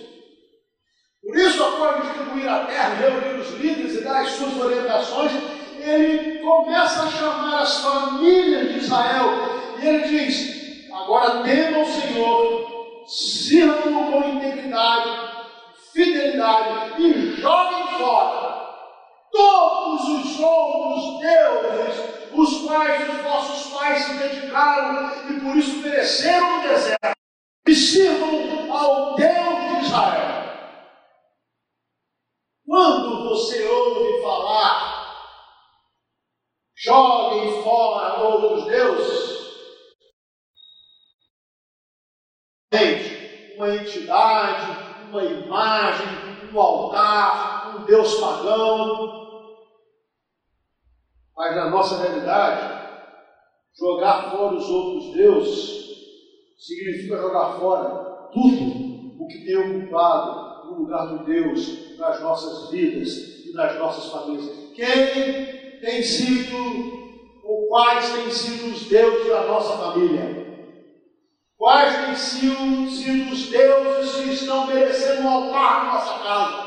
Por 1.20 1.36
isso, 1.36 1.64
após 1.64 2.06
distribuir 2.06 2.48
a 2.48 2.64
terra, 2.66 2.94
reunir 2.94 3.40
os 3.40 3.50
líderes 3.54 3.96
e 3.96 4.04
dar 4.04 4.20
as 4.20 4.30
suas 4.30 4.56
orientações, 4.56 5.32
ele 5.80 6.38
começa 6.38 7.02
a 7.02 7.10
chamar 7.10 7.62
as 7.62 7.78
famílias 7.78 8.72
de 8.72 8.78
Israel 8.78 9.30
e 9.82 9.84
ele 9.84 10.06
diz: 10.06 10.53
agora 11.04 11.42
temam 11.42 11.82
o 11.82 11.86
Senhor, 11.86 13.04
sirvam 13.06 14.10
com 14.10 14.28
integridade, 14.30 15.10
fidelidade 15.92 17.02
e 17.02 17.36
joguem 17.36 17.98
fora 17.98 18.64
todos 19.30 20.08
os 20.08 20.40
outros 20.40 21.20
deuses, 21.20 22.30
os 22.32 22.66
quais 22.66 23.08
os 23.10 23.22
vossos 23.22 23.72
pais 23.74 24.02
se 24.02 24.14
dedicaram 24.14 25.30
e 25.30 25.40
por 25.40 25.56
isso 25.56 25.82
pereceram 25.82 26.56
no 26.56 26.62
deserto, 26.68 27.18
e 27.66 27.74
sirvam 27.74 28.72
ao 28.72 29.14
Deus 29.14 29.78
de 29.78 29.84
Israel. 29.84 30.44
Quando 32.66 33.28
você 33.28 33.66
ouve 33.66 34.22
falar, 34.22 35.04
joguem 36.74 37.62
fora 37.62 38.22
outros 38.22 38.64
deuses, 38.64 39.23
uma 43.74 43.82
entidade, 43.82 45.08
uma 45.08 45.24
imagem, 45.24 46.52
um 46.52 46.60
altar, 46.60 47.80
um 47.80 47.84
Deus 47.84 48.14
pagão. 48.14 49.24
Mas 51.36 51.56
na 51.56 51.70
nossa 51.70 51.98
realidade, 51.98 52.84
jogar 53.76 54.30
fora 54.30 54.54
os 54.54 54.70
outros 54.70 55.12
deuses 55.12 55.84
significa 56.56 57.16
jogar 57.16 57.58
fora 57.58 58.30
tudo 58.32 58.84
o 59.18 59.26
que 59.26 59.44
tem 59.44 59.56
ocupado 59.56 60.70
o 60.70 60.82
lugar 60.82 61.06
do 61.08 61.24
Deus 61.24 61.96
nas 61.98 62.20
nossas 62.22 62.70
vidas 62.70 63.08
e 63.44 63.52
nas 63.52 63.76
nossas 63.78 64.10
famílias. 64.10 64.72
Quem 64.74 65.80
tem 65.80 66.02
sido 66.02 66.54
ou 67.42 67.68
quais 67.68 68.10
têm 68.12 68.30
sido 68.30 68.70
os 68.70 68.88
deuses 68.88 69.28
da 69.28 69.46
nossa 69.46 69.76
família? 69.76 70.43
Quais 71.64 71.96
têm 71.96 72.14
sido, 72.14 72.90
sido 72.90 73.32
os 73.32 73.46
deuses 73.46 74.16
que 74.16 74.34
estão 74.34 74.66
merecendo 74.66 75.22
um 75.22 75.30
altar 75.30 75.86
na 75.86 75.92
nossa 75.94 76.22
casa? 76.22 76.64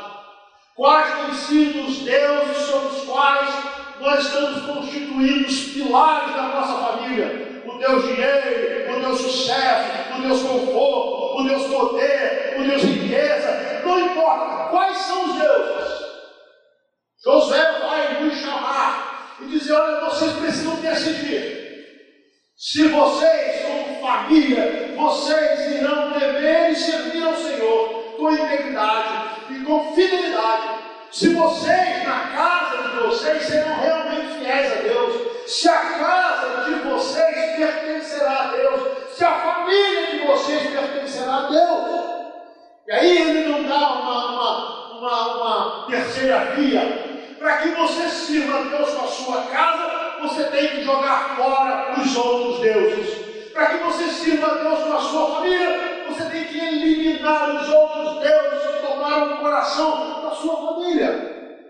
Quais 0.76 1.14
têm 1.14 1.34
sido 1.36 1.88
os 1.88 2.00
deuses 2.00 2.58
sobre 2.66 2.88
os 2.88 3.04
quais 3.04 3.56
nós 4.00 4.26
estamos 4.26 4.66
constituindo 4.66 5.48
os 5.48 5.60
pilares 5.66 6.36
da 6.36 6.42
nossa 6.48 6.74
família? 6.80 7.62
O 7.64 7.78
Deus 7.78 8.08
dinheiro, 8.08 8.98
o 8.98 9.00
Deus 9.00 9.22
sucesso, 9.22 10.18
o 10.18 10.22
Deus 10.24 10.42
conforto, 10.42 11.42
o 11.42 11.44
Deus 11.48 11.68
poder, 11.68 12.56
o 12.58 12.64
Deus 12.64 12.82
riqueza, 12.82 13.82
não 13.86 14.00
importa. 14.00 14.70
Quais 14.72 14.98
são 14.98 15.26
os 15.26 15.40
deuses? 15.40 16.08
José 17.24 17.72
vai 17.82 17.98
dizer: 19.48 19.74
olha, 19.74 20.10
vocês 20.10 20.32
precisam 20.34 20.76
decidir. 20.78 21.68
Se 22.56 22.88
vocês, 22.88 23.62
como 23.62 24.02
família, 24.02 24.87
vocês 24.98 25.76
irão 25.76 26.12
temer 26.14 26.72
e 26.72 26.76
servir 26.76 27.24
ao 27.24 27.36
Senhor 27.36 28.16
com 28.18 28.32
integridade 28.32 29.30
e 29.52 29.64
com 29.64 29.94
fidelidade. 29.94 30.88
Se 31.12 31.34
vocês, 31.34 32.04
na 32.06 32.20
casa 32.36 32.90
de 32.90 32.98
vocês, 33.00 33.44
serão 33.44 33.76
realmente 33.80 34.40
fiéis 34.40 34.74
a 34.74 34.82
Deus. 34.82 35.50
Se 35.50 35.70
a 35.70 35.78
casa 35.78 36.66
de 36.66 36.76
vocês 36.82 37.56
pertencerá 37.56 38.32
a 38.32 38.48
Deus. 38.48 38.82
Se 39.14 39.24
a 39.24 39.32
família 39.32 40.08
de 40.08 40.28
vocês 40.28 40.70
pertencerá 40.70 41.36
a 41.36 41.50
Deus. 41.50 42.08
E 42.88 42.92
aí 42.92 43.18
ele 43.18 43.50
não 43.50 43.64
dá 43.64 43.76
uma, 43.76 44.26
uma, 44.26 44.98
uma, 44.98 45.36
uma 45.36 45.88
terceira 45.88 46.40
via. 46.56 47.18
Para 47.40 47.58
que 47.58 47.70
você 47.70 48.10
sirva 48.10 48.60
a 48.60 48.64
Deus 48.64 48.90
com 48.90 49.06
a 49.06 49.08
sua 49.08 49.42
casa, 49.44 50.20
você 50.22 50.44
tem 50.46 50.70
que 50.70 50.84
jogar 50.84 51.36
fora 51.36 51.96
os 52.00 52.16
outros 52.16 52.60
deuses. 52.60 53.27
Para 53.58 53.70
que 53.70 53.84
você 53.86 54.12
sirva 54.12 54.52
a 54.52 54.54
Deus 54.54 54.84
com 54.84 54.94
a 54.94 55.02
sua 55.02 55.32
família, 55.32 56.06
você 56.08 56.30
tem 56.30 56.44
que 56.44 56.60
eliminar 56.60 57.56
os 57.56 57.68
outros 57.68 58.20
deuses 58.20 58.68
que 58.68 58.86
tomaram 58.86 59.34
o 59.34 59.38
coração 59.40 60.22
da 60.22 60.30
sua 60.30 60.58
família. 60.58 61.66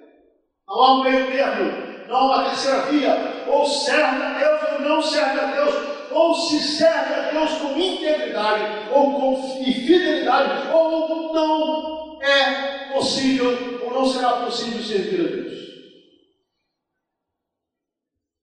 Não 0.67 0.83
há 0.83 0.93
um 0.95 1.03
meio 1.03 1.31
termo, 1.31 1.71
não 2.09 2.17
há 2.17 2.25
uma 2.25 2.43
terceira 2.49 2.81
via. 2.87 3.45
Ou 3.47 3.65
serve 3.65 4.21
a 4.21 4.33
Deus 4.37 4.61
ou 4.73 4.81
não 4.81 5.01
serve 5.01 5.39
a 5.39 5.45
Deus 5.45 5.75
ou 6.11 6.35
se 6.35 6.59
serve 6.59 7.13
a 7.13 7.31
Deus 7.31 7.51
com 7.53 7.79
integridade, 7.79 8.89
ou 8.91 9.13
com 9.13 9.53
fidelidade, 9.63 10.67
ou 10.73 11.33
não 11.33 12.21
é 12.21 12.91
possível, 12.91 13.79
ou 13.85 13.93
não 13.93 14.05
será 14.05 14.33
possível 14.33 14.83
servir 14.83 15.21
a 15.21 15.35
Deus. 15.35 15.66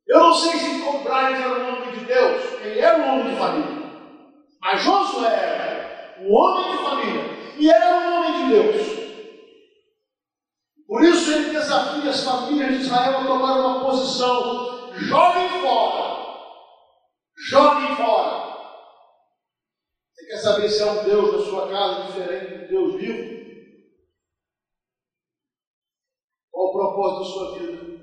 Eu 0.06 0.20
não 0.20 0.34
sei 0.34 0.52
se 0.52 0.82
Brian 1.02 1.37
era 1.37 1.64
um 1.64 1.68
homem 1.68 1.99
de 1.99 2.04
Deus, 2.04 2.52
ele 2.61 2.80
era 2.80 2.99
um 2.99 3.20
homem 3.20 3.30
de 3.32 3.38
família, 3.38 3.90
mas 4.61 4.82
Josué 4.82 5.34
era 5.34 6.16
um 6.20 6.32
homem 6.32 6.73
de 6.73 6.82
família 6.82 7.25
e 7.56 7.70
era 7.70 7.96
um 7.96 8.16
homem 8.16 8.32
de 8.32 8.54
Deus. 8.54 9.04
Por 10.87 11.02
isso 11.02 11.32
ele 11.32 11.50
desafia 11.50 12.11
as 12.11 12.25
famílias 12.25 12.68
de 12.68 12.82
Israel 12.84 13.18
a 13.18 13.25
tomar 13.25 13.56
uma 13.58 13.84
posição, 13.84 14.92
joguem 14.94 15.49
fora 15.61 16.25
Joguem 17.37 17.96
fora. 17.96 18.54
Você 20.12 20.26
quer 20.26 20.38
saber 20.38 20.68
se 20.68 20.82
é 20.82 20.87
um 20.87 21.04
Deus 21.04 21.32
da 21.32 21.38
sua 21.50 21.68
casa 21.68 22.06
diferente 22.06 22.58
do 22.58 22.68
Deus 22.68 22.94
vivo? 22.94 23.44
Qual 26.50 26.68
o 26.68 26.73
propósito 26.73 27.18
da 27.18 27.25
sua 27.25 27.58
vida? 27.58 27.93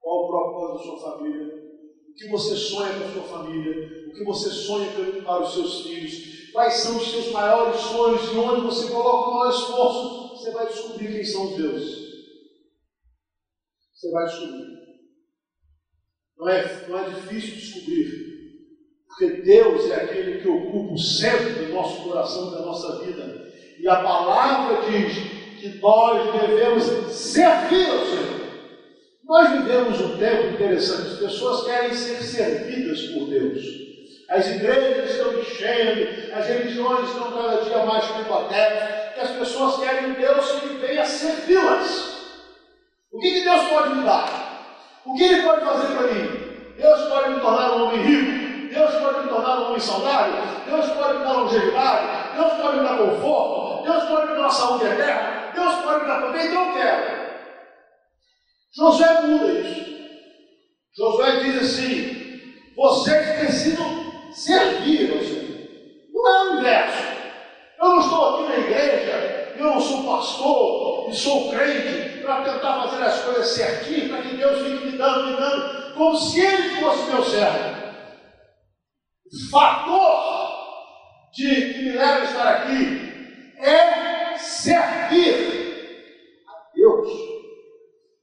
Qual 0.00 0.24
o 0.24 0.28
propósito 0.28 0.78
da 0.78 0.84
sua 0.84 1.12
família? 1.12 1.46
O 1.46 2.14
que 2.14 2.28
você 2.28 2.56
sonha 2.56 2.98
com 2.98 3.04
a 3.04 3.12
sua 3.12 3.22
família? 3.22 4.08
O 4.08 4.12
que 4.12 4.24
você 4.24 4.50
sonha 4.50 4.90
para 5.24 5.42
os 5.42 5.52
seus 5.52 5.82
filhos? 5.82 6.52
Quais 6.52 6.74
são 6.74 6.96
os 6.96 7.10
seus 7.10 7.30
maiores 7.32 7.80
sonhos 7.80 8.32
e 8.32 8.36
onde 8.36 8.62
você 8.62 8.90
coloca 8.90 9.30
o 9.30 9.34
maior 9.34 9.50
esforço? 9.50 10.36
Você 10.36 10.50
vai 10.50 10.66
descobrir 10.66 11.12
quem 11.12 11.24
são 11.24 11.50
os 11.50 11.56
deuses. 11.56 12.10
Você 13.94 14.10
vai 14.10 14.24
descobrir. 14.24 14.80
Não 16.38 16.48
é, 16.48 16.88
não 16.88 16.98
é 16.98 17.08
difícil 17.10 17.54
descobrir. 17.54 18.30
Porque 19.06 19.42
Deus 19.42 19.90
é 19.90 19.96
aquele 19.96 20.40
que 20.40 20.48
ocupa 20.48 20.94
o 20.94 20.98
centro 20.98 21.66
do 21.66 21.74
nosso 21.74 22.02
coração, 22.04 22.50
da 22.50 22.62
nossa 22.62 23.04
vida. 23.04 23.46
E 23.78 23.86
a 23.86 24.02
palavra 24.02 24.90
diz 24.90 25.14
que 25.60 25.78
nós 25.80 26.40
devemos 26.40 26.84
servir 27.12 27.90
ao 27.90 28.06
Senhor. 28.06 28.39
Nós 29.30 29.48
vivemos 29.48 30.00
um 30.00 30.18
tempo 30.18 30.54
interessante, 30.54 31.12
as 31.12 31.18
pessoas 31.20 31.64
querem 31.64 31.94
ser 31.94 32.20
servidas 32.20 33.00
por 33.12 33.28
Deus. 33.28 33.62
As 34.28 34.44
igrejas 34.48 35.08
estão 35.08 35.38
enchendo, 35.38 36.34
as 36.34 36.48
religiões 36.48 37.08
estão 37.08 37.30
cada 37.30 37.62
dia 37.62 37.78
mais 37.84 38.04
combatentes, 38.06 38.88
e 39.16 39.20
as 39.20 39.30
pessoas 39.30 39.76
querem 39.76 40.14
Deus 40.14 40.50
que 40.58 40.66
venha 40.78 41.04
servi-las. 41.04 42.32
O 43.12 43.20
que, 43.20 43.30
que 43.30 43.44
Deus 43.44 43.68
pode 43.68 43.94
me 43.94 44.04
dar? 44.04 44.98
O 45.06 45.14
que 45.14 45.22
Ele 45.22 45.42
pode 45.42 45.64
fazer 45.64 45.94
para 45.94 46.06
mim? 46.08 46.28
Deus 46.76 47.02
pode 47.02 47.30
me 47.30 47.40
tornar 47.40 47.76
um 47.76 47.84
homem 47.84 48.02
rico? 48.02 48.74
Deus 48.74 48.94
pode 48.96 49.20
me 49.20 49.28
tornar 49.28 49.58
um 49.60 49.66
homem 49.66 49.80
saudável, 49.80 50.42
Deus 50.66 50.86
pode 50.90 51.18
me 51.18 51.24
dar 51.24 51.32
longevidade, 51.34 52.34
Deus 52.34 52.52
pode 52.54 52.78
me 52.78 52.82
dar 52.82 52.98
conforto, 52.98 53.84
Deus 53.84 54.04
pode 54.08 54.32
me 54.32 54.38
dar 54.38 54.50
saúde 54.50 54.86
eterna, 54.86 55.52
Deus 55.54 55.74
pode 55.84 56.00
me 56.00 56.06
dar 56.08 56.20
poder, 56.20 56.46
então 56.46 56.66
eu 56.66 56.72
quero. 56.72 57.19
Josué 58.74 59.20
muda 59.22 59.52
isso. 59.52 59.90
Josué 60.96 61.40
diz 61.40 61.62
assim: 61.62 62.40
vocês 62.76 63.30
servir 64.32 65.12
ao 65.12 65.24
Senhor. 65.24 65.68
Não 66.12 66.28
é 66.28 66.50
o 66.50 66.58
inverso. 66.58 67.10
Eu 67.80 67.88
não 67.88 68.00
estou 68.00 68.34
aqui 68.34 68.48
na 68.48 68.58
igreja, 68.58 69.54
eu 69.56 69.64
não 69.64 69.80
sou 69.80 70.04
pastor 70.04 71.10
e 71.10 71.14
sou 71.14 71.50
crente 71.50 72.20
para 72.22 72.42
tentar 72.42 72.82
fazer 72.82 73.02
as 73.02 73.20
coisas 73.22 73.48
certinhas, 73.48 74.10
para 74.10 74.22
que 74.22 74.36
Deus 74.36 74.58
fique 74.58 74.86
me 74.86 74.98
dando, 74.98 75.26
me 75.26 75.36
dando, 75.36 75.94
como 75.94 76.16
se 76.16 76.40
Ele 76.40 76.80
fosse 76.80 77.10
meu 77.10 77.24
servo 77.24 77.80
fator 79.50 81.30
de, 81.32 81.72
que 81.72 81.82
me 81.82 81.92
leva 81.92 82.20
a 82.20 82.24
estar 82.24 82.48
aqui 82.48 83.54
é 83.58 84.36
servir. 84.36 85.59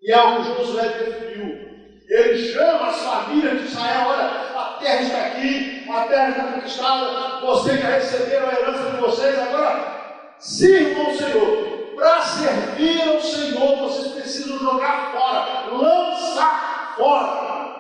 E 0.08 0.12
é 0.14 0.24
o 0.24 0.38
que 0.38 0.64
Josué 0.64 0.88
definiu. 0.88 1.68
Ele 2.08 2.38
chama 2.38 2.88
as 2.88 3.02
famílias 3.02 3.60
de 3.60 3.68
Israel: 3.68 4.08
olha, 4.08 4.24
a 4.58 4.78
terra 4.80 5.02
está 5.02 5.18
aqui, 5.18 5.86
a 5.90 6.02
terra 6.04 6.30
está 6.30 6.44
conquistada, 6.54 7.46
vocês 7.46 7.82
já 7.82 7.90
receberam 7.90 8.48
a 8.48 8.54
herança 8.54 8.90
de 8.92 9.02
vocês, 9.02 9.38
agora 9.38 10.36
sirvam 10.40 11.12
o 11.12 11.18
Senhor. 11.18 11.78
Para 11.98 12.22
servir 12.22 13.02
ao 13.02 13.20
Senhor, 13.20 13.78
vocês 13.80 14.14
precisam 14.14 14.60
jogar 14.60 15.12
fora, 15.12 15.76
lançar 15.76 16.94
fora 16.96 17.76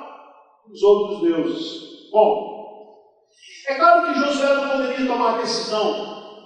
os 0.70 0.84
outros 0.84 1.22
deuses. 1.22 2.10
Bom, 2.12 2.98
é 3.70 3.76
claro 3.76 4.06
que 4.06 4.20
Josué 4.20 4.54
não 4.54 4.70
poderia 4.70 5.08
tomar 5.08 5.38
decisão 5.38 6.44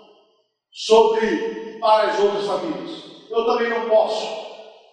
sobre 0.71 1.79
para 1.79 2.11
as 2.11 2.19
outras 2.19 2.45
famílias. 2.45 3.03
Eu 3.31 3.45
também 3.45 3.69
não 3.69 3.89
posso. 3.89 4.40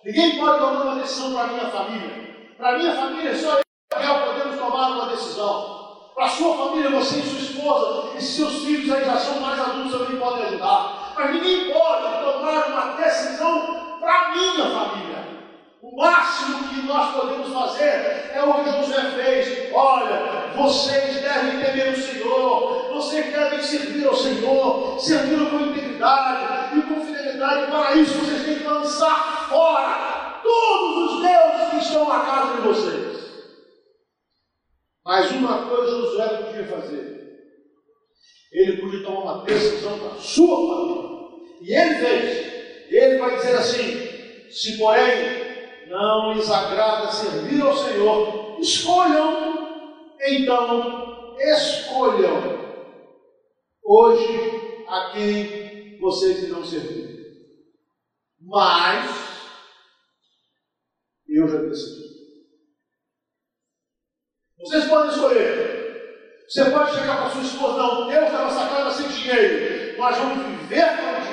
Ninguém 0.08 0.38
pode 0.38 0.58
tomar 0.58 0.84
uma 0.84 0.94
decisão 0.94 1.34
para 1.34 1.42
a 1.42 1.46
minha 1.48 1.68
família. 1.68 2.54
Para 2.56 2.70
a 2.70 2.78
minha 2.78 2.94
família, 2.94 3.36
só 3.36 3.58
eu 3.58 3.60
e 3.60 4.26
podemos 4.26 4.58
tomar 4.58 4.92
uma 4.92 5.06
decisão. 5.10 6.08
Para 6.14 6.24
a 6.24 6.28
sua 6.30 6.56
família, 6.56 6.88
você 6.88 7.18
e 7.18 7.22
sua 7.22 7.38
esposa 7.38 8.16
e 8.16 8.22
seus 8.22 8.64
filhos 8.64 8.90
aí 8.90 9.04
já 9.04 9.18
são 9.18 9.38
mais 9.38 9.60
adultos, 9.60 9.92
também 9.92 10.18
podem 10.18 10.46
ajudar. 10.46 11.12
Mas 11.14 11.34
ninguém 11.34 11.70
pode 11.70 12.24
tomar 12.24 12.68
uma 12.68 12.96
decisão 12.96 13.98
para 14.00 14.14
a 14.14 14.28
minha 14.30 14.64
família. 14.70 15.17
O 15.80 15.96
máximo 15.96 16.68
que 16.68 16.82
nós 16.86 17.14
podemos 17.14 17.52
fazer 17.52 18.30
é 18.32 18.42
o 18.42 18.64
que 18.64 18.70
José 18.70 19.10
fez. 19.12 19.72
Olha, 19.72 20.52
vocês 20.56 21.22
devem 21.22 21.62
temer 21.62 21.92
o 21.92 21.96
Senhor, 21.96 22.94
vocês 22.94 23.32
devem 23.32 23.62
servir 23.62 24.04
ao 24.06 24.16
Senhor, 24.16 24.98
servir 24.98 25.48
com 25.50 25.60
integridade 25.60 26.78
e 26.78 26.82
com 26.82 27.06
fidelidade. 27.06 27.70
Para 27.70 27.94
isso, 27.94 28.18
vocês 28.18 28.44
têm 28.44 28.58
que 28.58 28.64
lançar 28.64 29.48
fora 29.48 30.40
todos 30.42 31.12
os 31.12 31.22
deuses 31.22 31.70
que 31.70 31.76
estão 31.76 32.08
na 32.08 32.24
casa 32.24 32.56
de 32.56 32.68
vocês. 32.68 33.18
Mas 35.04 35.30
uma 35.30 35.68
coisa 35.68 35.90
Josué 35.90 36.28
podia 36.28 36.66
fazer. 36.66 37.18
Ele 38.50 38.76
podia 38.78 39.04
tomar 39.04 39.20
uma 39.20 39.44
decisão 39.44 39.96
para 39.98 40.08
a 40.08 40.20
sua 40.20 40.56
família. 40.56 41.08
E 41.62 41.72
ele 41.72 41.94
fez. 41.94 42.90
Ele 42.90 43.18
vai 43.18 43.36
dizer 43.36 43.56
assim: 43.56 44.50
se 44.50 44.76
porém 44.76 45.47
não 45.88 46.32
lhes 46.32 46.50
agrada 46.50 47.10
servir 47.10 47.62
ao 47.62 47.72
Senhor, 47.72 48.60
escolham, 48.60 50.16
então, 50.20 51.36
escolham 51.38 52.58
hoje 53.82 54.84
a 54.88 55.10
quem 55.12 55.98
vocês 56.00 56.42
irão 56.44 56.64
servir. 56.64 57.08
Mas, 58.40 59.28
eu 61.28 61.48
já 61.48 61.58
decidi. 61.58 62.08
Vocês 64.58 64.84
podem 64.86 65.10
escolher. 65.10 65.78
Você 66.48 66.70
pode 66.70 66.92
chegar 66.92 67.18
para 67.18 67.30
sua 67.30 67.42
esposa, 67.42 67.76
não, 67.76 68.08
Deus 68.08 68.32
da 68.32 68.44
nossa 68.44 68.66
casa 68.68 69.02
sem 69.02 69.08
dinheiro. 69.08 69.98
Nós 69.98 70.16
vamos 70.16 70.46
viver 70.46 70.82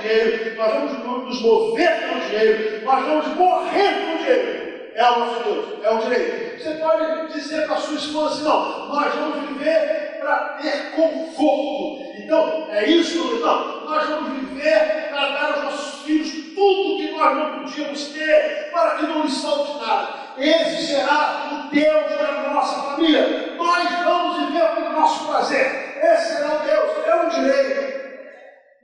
dinheiro, 0.06 0.56
nós 0.56 0.74
vamos 0.74 1.26
nos 1.26 1.42
mover 1.42 2.10
com 2.10 2.20
dinheiro, 2.20 2.86
nós 2.86 3.06
vamos 3.06 3.28
morrer 3.36 3.94
com 3.94 4.18
dinheiro. 4.18 4.66
É 4.94 5.12
o 5.12 5.20
nosso 5.20 5.44
Deus, 5.44 5.66
é 5.84 5.90
o 5.90 5.98
direito. 5.98 6.64
Você 6.64 6.72
pode 6.76 7.34
dizer 7.34 7.68
para 7.68 7.76
sua 7.78 7.96
esposa 7.96 8.36
assim, 8.36 8.44
não, 8.44 8.88
nós 8.88 9.14
vamos 9.14 9.50
viver 9.50 10.18
para 10.20 10.38
ter 10.62 10.92
conforto. 10.92 12.06
Então, 12.18 12.68
é 12.72 12.86
isso, 12.86 13.40
não, 13.40 13.86
nós 13.86 14.08
vamos 14.08 14.40
viver 14.40 15.10
para 15.10 15.30
dar 15.30 15.54
aos 15.54 15.64
nossos 15.66 16.06
filhos 16.06 16.56
tudo 16.56 16.98
que 16.98 17.12
nós 17.12 17.36
não 17.36 17.60
podíamos 17.60 18.06
ter, 18.06 18.70
para 18.72 18.92
que 18.92 19.06
não 19.06 19.24
lhes 19.24 19.42
falte 19.42 19.86
nada. 19.86 20.08
Esse 20.38 20.88
será 20.88 21.50
o 21.52 21.70
Deus 21.70 22.18
da 22.18 22.54
nossa 22.54 22.82
família. 22.82 23.54
Nós 23.58 23.90
vamos 24.04 24.48
viver 24.48 24.68
com 24.76 24.82
o 24.82 24.94
nosso 24.94 25.28
prazer. 25.28 26.00
Esse 26.02 26.36
será 26.36 26.56
o 26.56 26.60
Deus, 26.60 27.06
é 27.06 27.16
um 27.16 27.30
direito. 27.30 27.85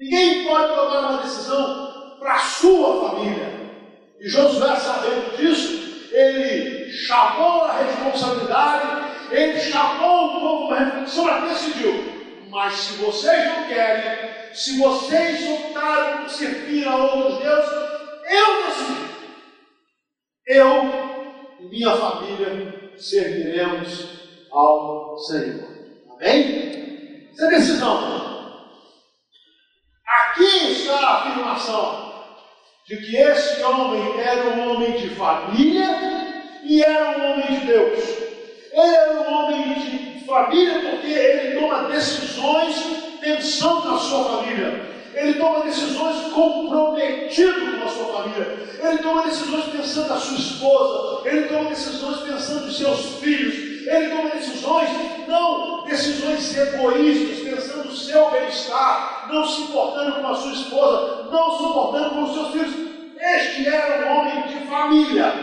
Ninguém 0.01 0.45
pode 0.45 0.73
tomar 0.73 1.11
uma 1.11 1.21
decisão 1.21 2.17
para 2.19 2.33
a 2.33 2.39
sua 2.39 3.09
família. 3.09 3.69
E 4.19 4.27
Josué, 4.27 4.75
sabendo 4.75 5.37
disso, 5.37 6.09
ele 6.11 6.91
chamou 6.91 7.65
a 7.65 7.83
responsabilidade, 7.83 9.13
ele 9.29 9.59
chamou 9.59 10.25
o 10.25 10.39
povo 10.39 10.67
para 10.69 10.85
reflexão, 10.85 11.25
mas 11.25 11.51
decidiu. 11.51 12.03
Mas 12.49 12.73
se 12.73 12.93
vocês 12.97 13.45
não 13.45 13.67
querem, 13.67 14.29
se 14.51 14.79
vocês 14.79 15.47
optaram 15.47 16.23
por 16.23 16.29
servir 16.31 16.87
a 16.87 16.95
outros 16.97 17.37
deuses, 17.37 17.71
eu 18.25 18.65
decidi. 18.65 19.11
Eu 20.47 20.83
e 21.59 21.65
minha 21.69 21.95
família 21.95 22.91
serviremos 22.97 24.07
ao 24.51 25.15
Senhor. 25.19 25.69
Amém? 26.15 27.29
Essa 27.33 27.45
é 27.45 27.49
decisão. 27.51 28.30
Aqui 30.31 30.71
está 30.71 30.97
a 30.97 31.17
afirmação 31.17 32.13
de 32.87 32.95
que 32.95 33.17
esse 33.17 33.61
homem 33.63 34.17
era 34.17 34.49
um 34.51 34.71
homem 34.71 34.93
de 34.93 35.09
família 35.09 36.45
e 36.63 36.81
era 36.81 37.17
um 37.17 37.31
homem 37.31 37.59
de 37.59 37.65
Deus. 37.65 37.99
Ele 38.71 38.95
era 38.95 39.19
um 39.19 39.33
homem 39.33 39.73
de 39.73 40.25
família 40.25 40.89
porque 40.89 41.07
ele 41.07 41.59
toma 41.59 41.89
decisões 41.89 42.75
pensando 43.19 43.91
na 43.91 43.97
sua 43.97 44.23
família. 44.23 44.89
Ele 45.13 45.33
toma 45.33 45.65
decisões 45.65 46.31
comprometido 46.31 47.77
com 47.77 47.85
a 47.85 47.89
sua 47.89 48.05
família. 48.13 48.57
Ele 48.81 48.97
toma 48.99 49.23
decisões 49.23 49.65
pensando 49.65 50.07
na 50.07 50.17
sua 50.17 50.37
esposa. 50.37 51.29
Ele 51.29 51.47
toma 51.49 51.69
decisões 51.71 52.19
pensando 52.21 52.67
nos 52.67 52.77
seus 52.77 53.19
filhos. 53.19 53.85
Ele 53.85 54.15
toma 54.15 54.29
decisões, 54.29 54.89
não 55.27 55.83
decisões 55.83 56.57
egoístas, 56.57 57.39
pensando 57.39 57.70
seu 57.95 58.31
bem-estar, 58.31 59.29
não 59.31 59.45
se 59.45 59.61
importando 59.61 60.21
com 60.21 60.27
a 60.27 60.35
sua 60.35 60.53
esposa, 60.53 61.23
não 61.31 61.57
se 61.57 61.63
importando 61.63 62.09
com 62.15 62.23
os 62.23 62.33
seus 62.33 62.51
filhos. 62.51 62.91
Este 63.17 63.67
era 63.67 64.05
um 64.05 64.19
homem 64.19 64.47
de 64.47 64.65
família. 64.67 65.33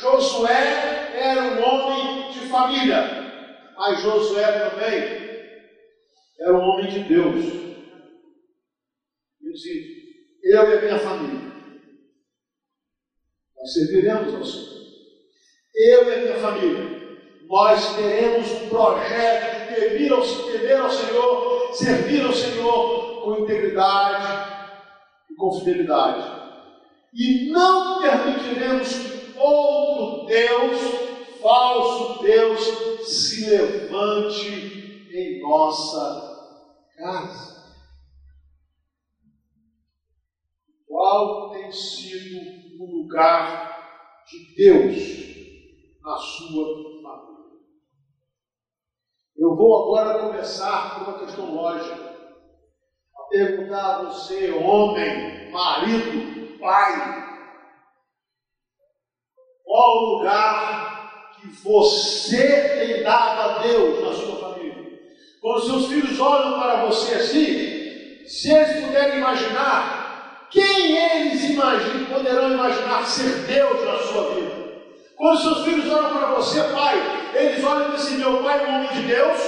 Josué 0.00 1.10
era 1.14 1.42
um 1.42 1.62
homem 1.62 2.30
de 2.32 2.40
família. 2.48 3.72
Mas 3.76 4.00
Josué 4.00 4.70
também 4.70 5.28
era 6.40 6.54
um 6.54 6.60
homem 6.60 6.88
de 6.88 7.00
Deus 7.00 7.68
dizia, 9.58 9.82
eu 10.42 10.70
e 10.70 10.78
a 10.78 10.80
minha 10.80 10.98
família, 10.98 11.52
nós 13.56 13.72
serviremos 13.72 14.34
ao 14.34 14.44
Senhor. 14.44 14.78
Eu 15.74 16.08
e 16.08 16.14
a 16.14 16.16
minha 16.18 16.38
família, 16.38 17.18
nós 17.46 17.96
teremos 17.96 18.50
um 18.52 18.68
projeto 18.68 19.68
de 19.68 19.74
temer 19.74 20.12
ao, 20.12 20.22
temer 20.22 20.80
ao 20.80 20.90
Senhor, 20.90 21.57
servir 21.72 22.24
ao 22.24 22.32
Senhor 22.32 23.22
com 23.22 23.38
integridade 23.38 24.52
e 25.30 25.34
com 25.34 25.52
fidelidade. 25.52 26.38
E 27.14 27.50
não 27.50 28.00
permitiremos 28.00 28.92
que 28.92 29.38
outro 29.38 30.26
Deus, 30.26 30.78
falso 31.40 32.22
Deus, 32.22 32.60
se 33.08 33.48
levante 33.48 35.08
em 35.12 35.40
nossa 35.40 36.36
casa. 36.96 37.58
qual 40.98 41.50
tem 41.50 41.70
sido 41.70 42.82
o 42.82 43.02
lugar 43.02 44.24
de 44.26 44.54
Deus 44.56 44.96
na 46.02 46.16
sua 46.16 46.64
família. 46.74 46.87
Eu 49.38 49.54
vou 49.54 49.94
agora 49.96 50.18
começar 50.18 50.96
por 50.96 51.08
uma 51.08 51.18
questão 51.20 51.54
lógica. 51.54 51.94
A 53.16 53.28
perguntar 53.30 53.94
a 53.94 54.02
você, 54.02 54.50
homem, 54.50 55.48
marido, 55.52 56.58
pai, 56.58 57.24
qual 59.64 59.96
o 59.96 60.16
lugar 60.16 61.30
que 61.36 61.46
você 61.62 62.80
tem 62.80 63.02
dado 63.04 63.40
a 63.40 63.58
Deus 63.58 64.00
na 64.00 64.12
sua 64.12 64.36
família? 64.40 64.98
Quando 65.40 65.66
seus 65.66 65.86
filhos 65.86 66.18
olham 66.18 66.58
para 66.58 66.86
você 66.86 67.14
assim, 67.14 68.26
se 68.26 68.52
eles 68.52 68.84
puderem 68.84 69.18
imaginar 69.18 70.48
quem 70.50 70.96
eles 70.96 71.44
imaginam, 71.44 72.06
poderão 72.06 72.54
imaginar 72.54 73.06
ser 73.06 73.46
Deus 73.46 73.84
na 73.84 73.98
sua 73.98 74.34
vida? 74.34 74.68
Quando 75.16 75.40
seus 75.40 75.64
filhos 75.64 75.88
olham 75.92 76.16
para 76.16 76.34
você, 76.34 76.60
pai, 76.72 77.17
eles 77.34 77.64
olham 77.64 77.88
e 77.88 77.96
dizem: 77.96 78.14
assim, 78.14 78.18
Meu 78.18 78.42
pai 78.42 78.58
é 78.58 78.68
um 78.68 78.74
homem 78.76 78.88
de 78.88 79.02
Deus, 79.02 79.38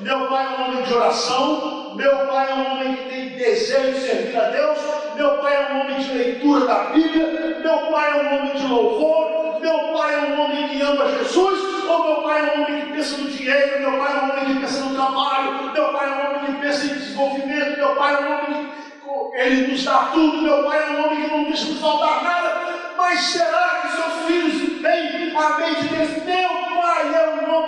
meu 0.00 0.26
pai 0.28 0.46
é 0.46 0.48
um 0.48 0.64
homem 0.64 0.82
de 0.82 0.94
oração, 0.94 1.94
meu 1.96 2.16
pai 2.26 2.50
é 2.50 2.54
um 2.54 2.72
homem 2.72 2.96
que 2.96 3.08
tem 3.08 3.28
desejo 3.30 3.92
de 3.92 4.00
servir 4.00 4.36
a 4.36 4.44
Deus, 4.50 4.78
meu 5.16 5.38
pai 5.38 5.56
é 5.56 5.72
um 5.72 5.80
homem 5.80 5.98
de 5.98 6.12
leitura 6.12 6.66
da 6.66 6.84
Bíblia, 6.90 7.58
meu 7.62 7.78
pai 7.90 8.10
é 8.10 8.22
um 8.22 8.38
homem 8.38 8.54
de 8.54 8.66
louvor, 8.66 9.60
meu 9.60 9.78
pai 9.92 10.14
é 10.14 10.18
um 10.18 10.40
homem 10.40 10.68
que 10.68 10.80
ama 10.82 11.08
Jesus, 11.18 11.84
ou 11.88 12.04
meu 12.04 12.22
pai 12.22 12.40
é 12.40 12.44
um 12.44 12.62
homem 12.62 12.80
que 12.82 12.92
pensa 12.92 13.16
no 13.16 13.30
dinheiro, 13.30 13.80
meu 13.80 13.98
pai 13.98 14.12
é 14.12 14.16
um 14.16 14.30
homem 14.30 14.44
que 14.44 14.60
pensa 14.60 14.84
no 14.84 14.94
trabalho, 14.94 15.72
meu 15.72 15.88
pai 15.92 16.06
é 16.06 16.12
um 16.12 16.36
homem 16.36 16.54
que 16.54 16.60
pensa 16.60 16.86
em 16.86 16.88
desenvolvimento, 16.88 17.76
meu 17.76 17.96
pai 17.96 18.14
é 18.14 18.20
um 18.20 18.32
homem 18.32 18.70
que 18.70 19.38
ele 19.40 19.66
nos 19.68 19.84
dá 19.84 20.10
tudo, 20.12 20.42
meu 20.42 20.64
pai 20.64 20.78
é 20.78 20.90
um 20.90 21.06
homem 21.06 21.22
que 21.22 21.30
não 21.30 21.44
deixa 21.44 21.66
nos 21.66 21.80
faltar 21.80 22.22
nada. 22.22 22.68
Mas 22.96 23.20
será 23.20 23.80
que 23.82 23.88
seus 23.92 24.26
filhos 24.26 24.82
têm 24.82 25.36
a 25.36 25.58
mente 25.58 25.84
deles? 25.84 26.24
Meu 26.24 26.57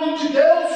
homem 0.01 0.15
de 0.15 0.29
Deus. 0.29 0.71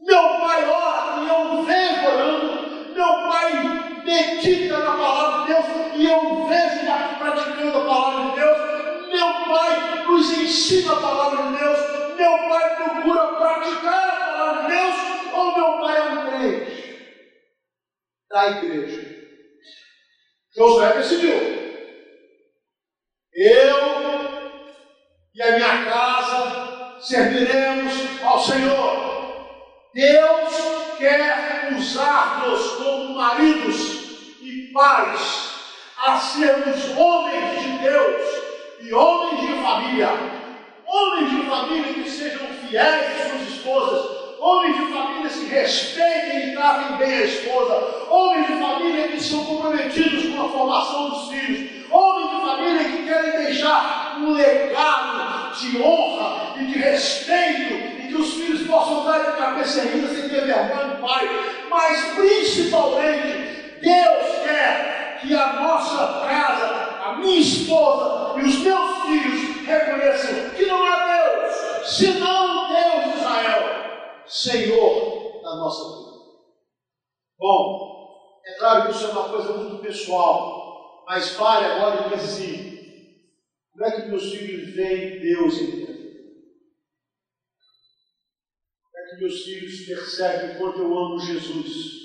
Meu 0.00 0.28
pai 0.38 0.68
ora 0.68 1.22
e 1.22 1.28
eu 1.28 1.62
vejo 1.62 2.06
orando. 2.06 2.94
Meu 2.94 3.28
pai 3.28 4.02
medita 4.04 4.78
na 4.78 4.96
palavra 4.96 5.40
de 5.40 5.52
Deus 5.52 5.96
e 5.96 6.06
eu 6.06 6.46
vejo 6.46 7.18
praticando 7.18 7.78
a 7.78 7.84
palavra 7.84 8.30
de 8.30 8.40
Deus. 8.40 9.08
Meu 9.08 9.46
pai 9.46 10.04
nos 10.04 10.38
ensina 10.38 10.92
a 10.92 11.00
palavra 11.00 11.42
de 11.44 11.58
Deus. 11.58 12.16
Meu 12.16 12.38
pai 12.48 12.76
procura 12.76 13.26
praticar 13.38 14.08
a 14.08 14.26
palavra 14.26 14.62
de 14.62 14.68
Deus. 14.68 14.94
Ou 15.32 15.56
meu 15.56 15.80
pai 15.80 15.96
é 15.96 16.02
um 16.02 16.26
crente 16.26 17.24
da 18.30 18.50
igreja. 18.50 19.14
Josué 20.54 20.92
decidiu. 20.92 21.64
Eu 23.36 23.94
e 25.34 25.42
a 25.42 25.52
minha 25.56 25.84
casa 25.86 26.63
serviremos 27.04 27.92
ao 28.22 28.40
Senhor. 28.40 29.14
Deus 29.92 30.52
quer 30.98 31.68
usar-nos 31.76 32.66
como 32.72 33.14
maridos 33.14 34.38
e 34.40 34.70
pais 34.72 35.50
a 35.98 36.16
sermos 36.16 36.96
homens 36.96 37.62
de 37.62 37.78
Deus 37.78 38.22
e 38.80 38.92
homens 38.92 39.40
de 39.40 39.62
família. 39.62 40.10
Homens 40.86 41.30
de 41.30 41.42
família 41.48 41.94
que 41.94 42.10
sejam 42.10 42.46
fiéis 42.68 43.20
às 43.20 43.28
suas 43.28 43.48
esposas, 43.48 44.38
homens 44.38 44.76
de 44.76 44.92
família 44.92 45.28
que 45.28 45.44
respeitem 45.46 46.48
e 46.50 46.54
tratem 46.54 46.96
bem 46.96 47.18
a 47.18 47.24
esposa, 47.24 48.06
homens 48.10 48.46
de 48.46 48.52
família 48.54 49.08
que 49.08 49.20
são 49.20 49.44
comprometidos 49.44 50.34
com 50.34 50.44
a 50.44 50.48
formação 50.48 51.10
dos 51.10 51.28
filhos, 51.28 51.90
homens 51.90 52.30
de 52.30 52.46
família 52.46 52.84
que 52.84 53.04
querem 53.04 53.44
deixar 53.44 54.16
um 54.18 54.32
legado 54.32 55.43
de 55.60 55.80
honra 55.80 56.54
e 56.56 56.66
de 56.66 56.78
respeito 56.78 57.74
e 57.74 58.08
que 58.08 58.14
os 58.14 58.34
filhos 58.34 58.66
possam 58.66 59.04
dar 59.04 59.18
de 59.18 59.36
cabeça 59.36 59.80
erguida 59.80 60.08
sem 60.08 60.28
ter 60.28 60.44
vergonha 60.44 60.94
do 60.94 61.02
pai, 61.02 61.28
mas 61.70 62.14
principalmente 62.14 63.78
Deus 63.80 64.42
quer 64.42 65.18
que 65.20 65.34
a 65.34 65.52
nossa 65.54 66.26
casa, 66.26 66.66
a 67.04 67.16
minha 67.18 67.38
esposa 67.38 68.38
e 68.38 68.44
os 68.44 68.58
meus 68.58 69.02
filhos 69.02 69.66
reconheçam 69.66 70.50
que 70.50 70.66
não 70.66 70.86
é 70.86 71.18
Deus, 71.18 71.86
senão 71.86 72.68
Deus 72.68 73.04
de 73.04 73.18
Israel 73.18 73.84
Senhor 74.26 75.42
da 75.42 75.56
nossa 75.56 75.98
vida. 75.98 76.14
Bom, 77.38 77.94
é 78.46 78.52
claro 78.58 78.84
que 78.84 78.90
isso 78.90 79.06
é 79.06 79.10
uma 79.10 79.28
coisa 79.28 79.52
muito 79.52 79.82
pessoal, 79.82 81.04
mas 81.06 81.30
pare 81.30 81.66
agora 81.66 82.06
e 82.06 82.10
pense 82.10 82.24
assim: 82.24 82.73
como 83.74 83.86
é 83.86 83.90
que 83.90 84.08
meus 84.08 84.30
filhos 84.30 84.72
veem 84.72 85.20
Deus 85.20 85.54
em 85.58 85.66
vida? 85.66 85.92
Como 88.84 88.98
é 88.98 89.10
que 89.10 89.16
meus 89.16 89.42
filhos 89.42 89.84
percebem 89.84 90.54
o 90.54 90.58
quanto 90.58 90.78
eu 90.78 90.96
amo 90.96 91.18
Jesus? 91.18 92.04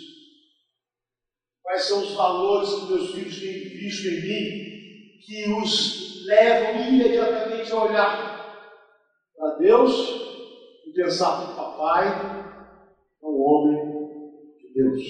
Quais 1.61 1.83
são 1.83 2.01
os 2.01 2.11
valores 2.15 2.73
que 2.73 2.85
meus 2.85 3.11
filhos 3.11 3.39
têm 3.39 3.69
visto 3.69 4.07
em 4.07 4.19
mim 4.19 5.19
que 5.23 5.47
os 5.61 6.25
levam 6.25 6.87
imediatamente 6.87 7.71
a 7.71 7.83
olhar 7.83 8.39
para 9.35 9.55
Deus 9.57 9.91
e 10.87 10.91
pensar 10.91 11.49
que 11.49 11.55
papai 11.55 12.07
é 13.21 13.25
um 13.27 13.39
homem 13.39 13.77
de 14.57 14.73
Deus. 14.73 15.03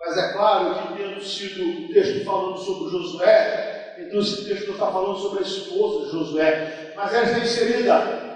Mas 0.00 0.18
é 0.18 0.32
claro 0.34 0.92
que, 0.92 0.98
tendo 0.98 1.20
sido 1.22 1.86
o 1.86 1.88
texto 1.88 2.24
falando 2.26 2.58
sobre 2.58 2.90
Josué, 2.90 3.75
então 3.98 4.20
esse 4.20 4.44
texto 4.44 4.66
não 4.66 4.74
está 4.74 4.86
falando 4.92 5.18
sobre 5.18 5.38
a 5.38 5.46
esposa 5.46 6.04
de 6.04 6.12
Josué, 6.12 6.92
mas 6.96 7.14
ela 7.14 7.24
está 7.24 7.38
inserida. 7.38 8.26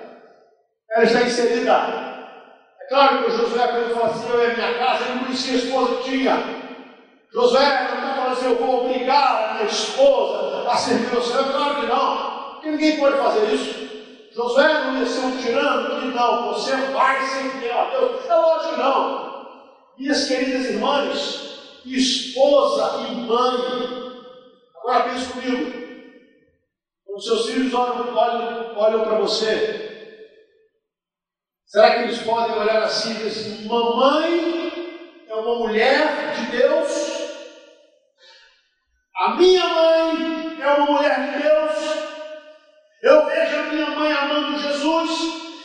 Ela 0.90 1.04
está 1.04 1.22
inserida. 1.22 1.72
É 2.80 2.88
claro 2.88 3.18
que 3.18 3.30
o 3.30 3.36
Josué, 3.36 3.68
quando 3.68 3.94
fala 3.94 4.06
assim, 4.06 4.28
eu 4.28 4.42
a 4.42 4.54
minha 4.54 4.78
casa, 4.78 5.04
ele 5.04 5.20
conhecia 5.20 5.54
a 5.54 5.56
esposa 5.56 5.96
que 5.96 6.10
tinha. 6.10 6.60
Josué 7.32 7.88
não 7.88 7.98
está 7.98 8.14
falando 8.14 8.32
assim, 8.32 8.46
eu 8.46 8.56
vou 8.56 8.84
obrigar 8.86 9.50
a 9.50 9.54
minha 9.54 9.66
esposa 9.66 10.68
a 10.68 10.76
servir 10.76 11.16
o 11.16 11.22
Senhor. 11.22 11.52
Claro 11.52 11.80
que 11.80 11.86
não, 11.86 12.52
porque 12.52 12.70
ninguém 12.70 12.98
pode 12.98 13.16
fazer 13.18 13.54
isso. 13.54 13.90
Josué 14.34 14.84
não 14.84 14.98
ia 14.98 15.06
ser 15.06 15.20
um 15.20 15.36
tirano 15.36 16.00
que 16.00 16.06
não, 16.06 16.54
você 16.54 16.74
vai 16.92 17.20
servir 17.26 17.70
a 17.70 17.84
Deus. 17.90 18.26
É 18.26 18.34
lógico 18.34 18.76
não. 18.78 19.30
Minhas 19.98 20.24
queridas 20.26 20.66
irmãs, 20.66 21.80
esposa 21.84 23.06
e 23.06 23.14
mãe, 23.16 23.99
agora 24.80 25.10
pense 25.10 25.32
comigo. 25.32 25.80
Quando 27.04 27.22
seus 27.22 27.46
filhos 27.46 27.74
olham, 27.74 28.14
olham, 28.14 28.78
olham 28.78 29.04
para 29.04 29.18
você, 29.18 30.16
será 31.66 31.90
que 31.90 32.02
eles 32.02 32.18
podem 32.22 32.56
olhar 32.56 32.82
assim 32.82 33.10
e 33.10 33.14
dizer 33.14 33.28
assim, 33.28 33.68
mamãe 33.68 35.24
é 35.28 35.34
uma 35.34 35.58
mulher 35.58 36.34
de 36.34 36.56
Deus? 36.56 37.10
A 39.16 39.34
minha 39.34 39.68
mãe 39.68 40.62
é 40.62 40.66
uma 40.74 40.86
mulher 40.86 41.20
de 41.20 41.42
Deus. 41.42 42.00
Eu 43.02 43.26
vejo 43.26 43.58
a 43.58 43.62
minha 43.64 43.90
mãe 43.90 44.12
amando 44.12 44.58
Jesus. 44.58 45.10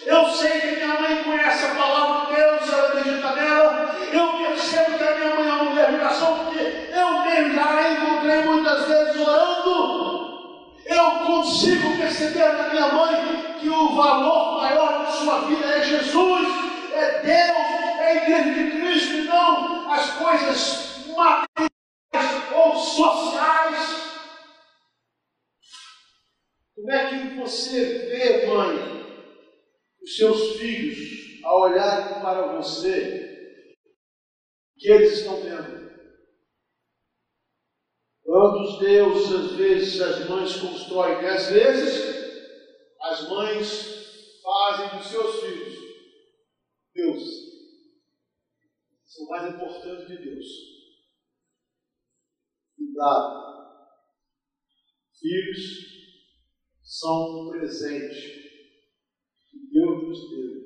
Eu 0.05 0.29
sei 0.29 0.61
que 0.61 0.75
minha 0.75 0.99
mãe 0.99 1.23
conhece 1.23 1.65
a 1.65 1.75
palavra 1.75 2.25
de 2.25 2.35
Deus, 2.35 2.73
ela 2.73 2.87
acredita 2.87 3.35
nela. 3.35 3.84
Eu 4.11 4.37
percebo 4.37 4.97
que 4.97 5.03
a 5.03 5.15
minha 5.15 5.35
mãe 5.35 5.47
é 5.47 5.53
uma 5.53 5.63
mulher 5.63 5.89
de 5.89 5.95
oração, 5.95 6.45
porque 6.45 6.59
eu 6.59 7.19
mesmo 7.23 7.55
já 7.55 7.69
a 7.69 7.91
encontrei 7.91 8.41
muitas 8.43 8.87
vezes 8.87 9.21
orando. 9.21 10.25
Eu 10.85 11.11
consigo 11.25 11.97
perceber 11.97 12.53
na 12.53 12.69
minha 12.69 12.87
mãe 12.89 13.57
que 13.59 13.69
o 13.69 13.95
valor 13.95 14.61
maior 14.61 15.05
de 15.05 15.11
sua 15.17 15.39
vida 15.47 15.65
é 15.65 15.83
Jesus, 15.83 16.47
é 16.93 17.19
Deus, 17.21 17.99
é 17.99 18.05
a 18.05 18.15
igreja 18.15 18.53
de 18.53 18.71
Cristo, 18.71 19.13
e 19.13 19.21
não 19.23 19.91
as 19.91 20.11
coisas 20.11 21.05
materiais 21.07 22.53
ou 22.53 22.75
sociais. 22.75 24.05
Como 26.75 26.91
é 26.91 27.05
que 27.07 27.35
você 27.39 27.85
vê, 28.09 28.47
mãe, 28.47 29.05
os 30.03 30.15
seus 30.15 30.57
filhos 30.57 31.43
a 31.43 31.55
olharem 31.55 32.21
para 32.21 32.41
você, 32.57 33.34
que 34.77 34.89
eles 34.89 35.19
estão 35.19 35.41
vendo? 35.41 35.85
Quantos 38.23 38.79
Deus, 38.79 39.31
às 39.31 39.51
vezes, 39.53 40.01
as 40.01 40.27
mães 40.27 40.55
constroem, 40.55 41.19
que 41.19 41.25
às 41.25 41.47
vezes 41.47 42.15
as 43.01 43.29
mães 43.29 44.41
fazem 44.41 44.97
dos 44.97 45.07
seus 45.07 45.39
filhos 45.41 45.75
Deus. 46.93 47.21
São 49.05 49.27
mais 49.27 49.53
importantes 49.53 50.07
de 50.07 50.17
Deus 50.17 50.75
cuidado. 52.95 53.45
Filhos 55.19 55.85
são 56.81 57.47
um 57.47 57.49
presente 57.49 58.45
que 59.49 59.59
Deus 59.71 60.07
nos 60.07 60.29
deu, 60.29 60.65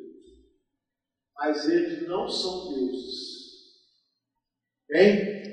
mas 1.35 1.69
eles 1.69 2.07
não 2.07 2.27
são 2.27 2.69
deuses. 2.69 3.38
Bem? 4.89 5.43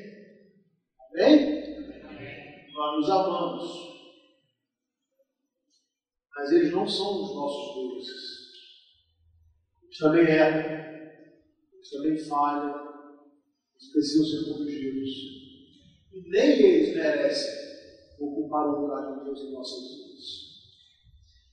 Amém? 1.11 1.67
Nós 2.73 2.97
nos 2.97 3.11
amamos, 3.11 3.65
mas 6.35 6.53
eles 6.53 6.73
não 6.73 6.89
são 6.89 7.23
os 7.23 7.35
nossos 7.35 7.75
deuses. 7.75 8.37
Eles 9.83 9.99
também 9.99 10.25
erram, 10.25 10.71
eles 11.75 11.91
também 11.91 12.17
falham, 12.17 13.13
eles 13.75 13.93
precisam 13.93 14.25
ser 14.25 14.51
corrigidos 14.51 15.11
e 16.15 16.31
nem 16.31 16.59
eles 16.59 16.95
merecem 16.95 17.53
ocupar 18.19 18.69
o 18.69 18.81
lugar 18.81 19.19
de 19.19 19.25
Deus 19.25 19.41
em 19.43 19.53
nossas 19.53 19.83
vidas. 19.83 20.25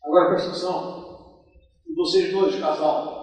Agora 0.02 0.30
presta 0.30 0.52
atenção, 0.52 1.44
e 1.86 1.94
vocês 1.94 2.32
dois, 2.32 2.56
casal, 2.62 3.14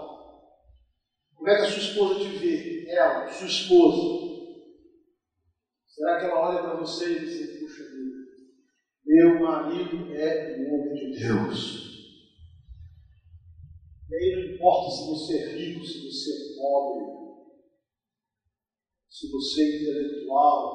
como 1.35 1.49
é 1.49 1.55
que 1.57 1.63
a 1.63 1.65
sua 1.65 1.79
esposa 1.79 2.21
te 2.21 2.29
vê? 2.37 2.85
Ela, 2.91 3.27
sua 3.33 3.47
esposa. 3.47 4.30
Será 6.01 6.17
que 6.17 6.25
ela 6.25 6.41
olha 6.41 6.63
para 6.63 6.73
você 6.79 7.13
e 7.13 7.21
diz, 7.21 7.59
puxa 7.59 7.85
vida, 7.85 8.17
meu 9.05 9.39
marido 9.39 10.11
é 10.11 10.49
um 10.49 10.73
homem 10.73 10.95
de 10.95 11.11
Deus. 11.11 11.93
E 14.09 14.15
aí 14.15 14.31
não 14.33 14.51
importa 14.51 14.89
se 14.89 15.07
você 15.07 15.37
é 15.37 15.53
rico, 15.53 15.85
se 15.85 16.01
você 16.03 16.33
é 16.33 16.57
pobre, 16.57 17.05
se 19.11 19.29
você 19.29 19.61
é 19.61 19.77
intelectual, 19.77 20.73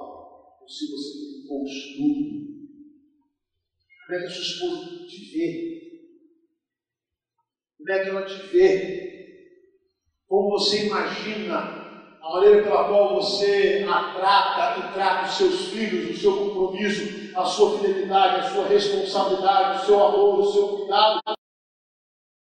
ou 0.62 0.70
se 0.70 0.88
você 0.92 1.18
tem 1.18 1.58
um 1.58 1.64
estudo. 1.64 2.46
Como 4.06 4.16
é 4.16 4.20
que 4.20 4.26
a 4.28 4.30
sua 4.30 4.44
esposa 4.44 4.78
te 5.08 5.22
vê? 5.32 5.76
Como 7.78 7.92
é 7.92 8.00
que 8.00 8.10
ela 8.10 8.24
te 8.24 8.40
vê? 8.52 9.16
Como 10.28 10.48
você 10.50 10.86
imagina 10.86 11.85
a 12.26 12.30
maneira 12.32 12.64
pela 12.64 12.86
qual 12.86 13.14
você 13.14 13.86
a 13.88 14.14
trata 14.14 14.80
e 14.80 14.94
trata 14.94 15.28
os 15.28 15.34
seus 15.36 15.68
filhos, 15.68 16.10
o 16.10 16.20
seu 16.20 16.36
compromisso, 16.36 17.38
a 17.38 17.46
sua 17.46 17.78
fidelidade, 17.78 18.40
a 18.40 18.50
sua 18.50 18.68
responsabilidade, 18.68 19.84
o 19.84 19.86
seu 19.86 20.04
amor, 20.04 20.40
o 20.40 20.52
seu 20.52 20.68
cuidado. 20.70 21.22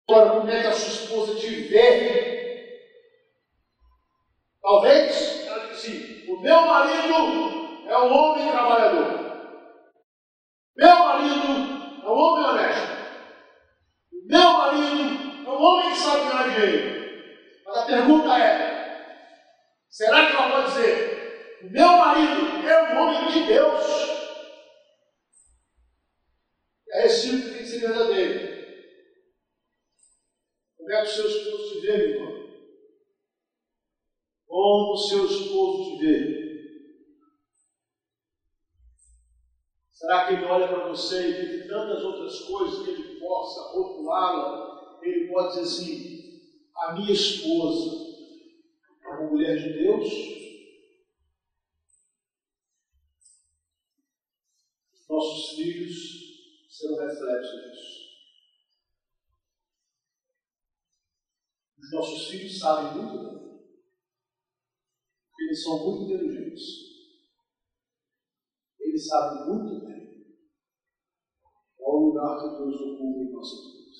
Agora, 0.09 0.29
como 0.31 0.49
é 0.51 0.61
que 0.61 0.67
a 0.67 0.73
sua 0.73 0.87
esposa 0.87 1.35
te 1.39 1.47
vê? 1.47 2.89
Talvez 4.61 5.47
ela 5.47 5.59
diga 5.59 5.73
assim: 5.73 6.25
o 6.27 6.41
meu 6.41 6.61
marido 6.61 7.87
é 7.87 7.97
um 7.99 8.13
homem 8.13 8.51
trabalhador. 8.51 9.19
Meu 10.75 10.99
marido 10.99 12.03
é 12.03 12.09
um 12.09 12.19
homem 12.19 12.45
honesto. 12.45 12.99
Meu 14.25 14.51
marido 14.51 15.47
é 15.47 15.49
um 15.49 15.63
homem 15.63 15.89
que 15.91 15.97
sabe 15.97 16.29
ganhar 16.29 16.49
dinheiro. 16.49 17.29
Mas 17.65 17.77
a 17.77 17.85
pergunta 17.85 18.37
é: 18.37 18.78
será 19.89 20.25
que 20.25 20.35
ela 20.35 20.49
pode 20.49 20.67
dizer, 20.73 21.69
meu 21.71 21.87
marido 21.97 22.67
é 22.67 22.93
um 22.93 23.01
homem 23.01 23.31
de 23.31 23.47
Deus? 23.47 24.09
É 26.91 27.05
esse 27.05 27.29
tem 27.29 27.59
que 27.59 27.65
ser 27.65 27.79
verdadeiro. 27.79 28.59
Como 30.77 30.91
é 30.91 31.01
que 31.03 31.07
o 31.07 31.11
seu 31.11 31.27
esposo 31.27 31.73
te 31.73 31.79
vê, 31.81 31.97
meu 31.97 32.09
irmão? 32.09 32.49
Como 34.47 34.93
o 34.93 34.97
seu 34.97 35.25
esposo 35.25 35.97
te 35.97 36.05
vê? 36.05 36.39
Será 39.91 40.25
que 40.25 40.33
ele 40.33 40.45
olha 40.45 40.67
para 40.67 40.87
você 40.87 41.27
e 41.27 41.45
vê 41.45 41.67
tantas 41.67 42.01
outras 42.01 42.39
coisas 42.39 42.83
que 42.83 42.89
ele 42.89 43.19
possa 43.19 43.73
rotulá-la? 43.73 44.99
Ele 45.03 45.27
pode 45.27 45.49
dizer 45.49 45.61
assim: 45.61 46.41
a 46.75 46.93
minha 46.93 47.11
esposa 47.11 48.08
uma 49.19 49.31
mulher 49.31 49.57
de 49.57 49.73
Deus? 49.73 50.07
Nossos 55.09 55.55
filhos 55.55 56.69
serão 56.69 56.97
reflexos 56.97 57.51
disso. 57.51 57.99
Os 61.79 61.91
nossos 61.91 62.27
filhos 62.29 62.59
sabem 62.59 62.93
muito 62.93 63.17
bem. 63.23 63.59
Eles 65.39 65.63
são 65.63 65.83
muito 65.83 66.03
inteligentes. 66.03 66.63
Eles 68.79 69.07
sabem 69.07 69.47
muito 69.47 69.83
bem 69.83 70.35
qual 71.75 71.97
o 71.97 72.05
lugar 72.09 72.37
que 72.37 72.57
Deus 72.57 72.81
ocupa 72.81 73.19
em 73.19 73.31
nossas 73.31 73.73
vidas. 73.73 73.99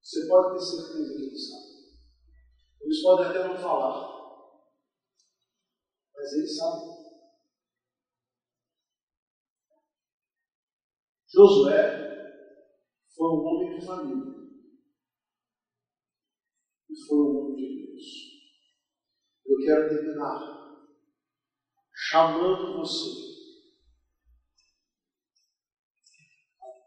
Você 0.00 0.28
pode 0.28 0.54
ter 0.54 0.64
certeza 0.64 1.14
que 1.14 1.22
eles 1.22 1.48
sabem. 1.48 1.71
Eles 2.82 3.00
podem 3.00 3.24
até 3.26 3.42
não 3.42 3.56
falar, 3.56 3.94
mas 6.14 6.32
eles 6.32 6.56
sabem. 6.56 6.92
Josué 11.32 12.12
foi 13.16 13.28
um 13.28 13.42
homem 13.42 13.78
de 13.78 13.84
família 13.84 14.32
e 16.90 17.04
foi 17.06 17.18
um 17.18 17.36
homem 17.36 17.54
de 17.54 17.86
Deus. 17.86 18.32
Eu 19.46 19.56
quero 19.64 19.88
terminar 19.88 20.52
chamando 21.94 22.74
você 22.74 23.08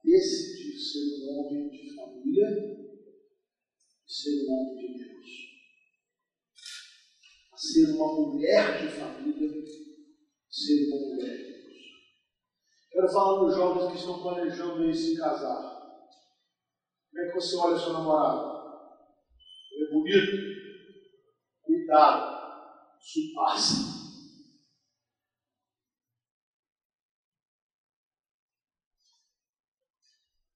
decidir 0.03 0.77
ser 0.77 1.03
um 1.19 1.39
homem 1.39 1.67
de 1.69 1.95
família 1.95 2.45
e 4.05 4.11
ser 4.11 4.39
um 4.43 4.51
homem 4.51 4.75
de 4.75 4.97
Deus. 4.97 5.44
Ser 7.65 7.95
uma 7.95 8.13
mulher 8.13 8.77
de 8.79 8.87
família 8.95 9.49
ser 10.55 10.87
uma 10.87 10.97
mulher 10.97 11.35
de 11.35 11.43
Deus. 11.43 11.77
Quero 12.89 13.11
falar 13.11 13.39
dos 13.43 13.55
jovens 13.55 13.91
que 13.91 13.97
estão 13.97 14.21
planejando 14.21 14.93
se 14.93 15.17
casar. 15.17 15.81
Como 17.11 17.23
é 17.23 17.27
que 17.27 17.33
você 17.33 17.55
olha 17.57 17.77
seu 17.77 17.91
namorado? 17.91 18.55
Ele 19.71 19.85
é 19.85 19.89
bonito? 19.89 20.31
Cuidado, 21.63 22.97
isso 23.01 23.33
passa. 23.33 23.95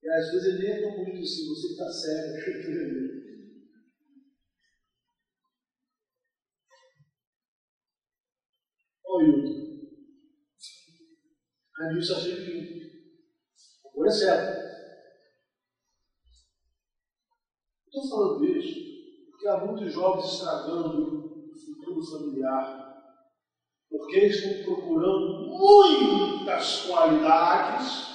E 0.02 0.10
às 0.10 0.32
vezes 0.32 0.46
ele 0.46 0.60
nem 0.60 0.72
é 0.78 0.82
tão 0.82 0.96
bonito 0.96 1.22
assim, 1.22 1.48
você 1.48 1.68
está 1.72 1.90
sério. 1.90 3.20
Olha 3.29 3.29
A 11.80 12.02
sempre 12.02 12.46
junto. 12.46 12.90
Agora 13.86 14.08
é 14.08 14.12
certo. 14.12 14.70
Estou 17.86 18.10
falando 18.10 18.46
isso 18.46 18.80
porque 19.30 19.48
há 19.48 19.58
muitos 19.66 19.92
jovens 19.92 20.34
estragando 20.34 21.52
o 21.52 21.58
futuro 21.58 22.02
familiar, 22.02 22.96
porque 23.90 24.28
estão 24.28 24.64
procurando 24.64 25.48
muitas 25.48 26.86
qualidades, 26.86 28.08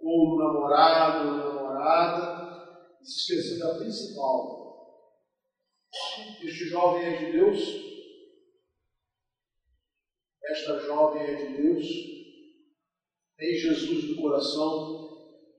ou 0.00 0.30
no 0.30 0.38
namorado, 0.38 1.28
ou 1.28 1.36
na 1.36 1.44
namorada, 1.44 2.98
se 3.02 3.32
esquecendo 3.32 3.60
da 3.60 3.78
principal. 3.78 4.64
Este 6.42 6.68
jovem 6.68 7.04
é 7.04 7.16
de 7.16 7.32
Deus, 7.32 7.93
esta 10.50 10.78
jovem 10.80 11.22
é 11.22 11.34
de 11.34 11.62
Deus, 11.62 11.86
tem 13.36 13.54
Jesus 13.54 14.10
no 14.10 14.22
coração, 14.22 15.04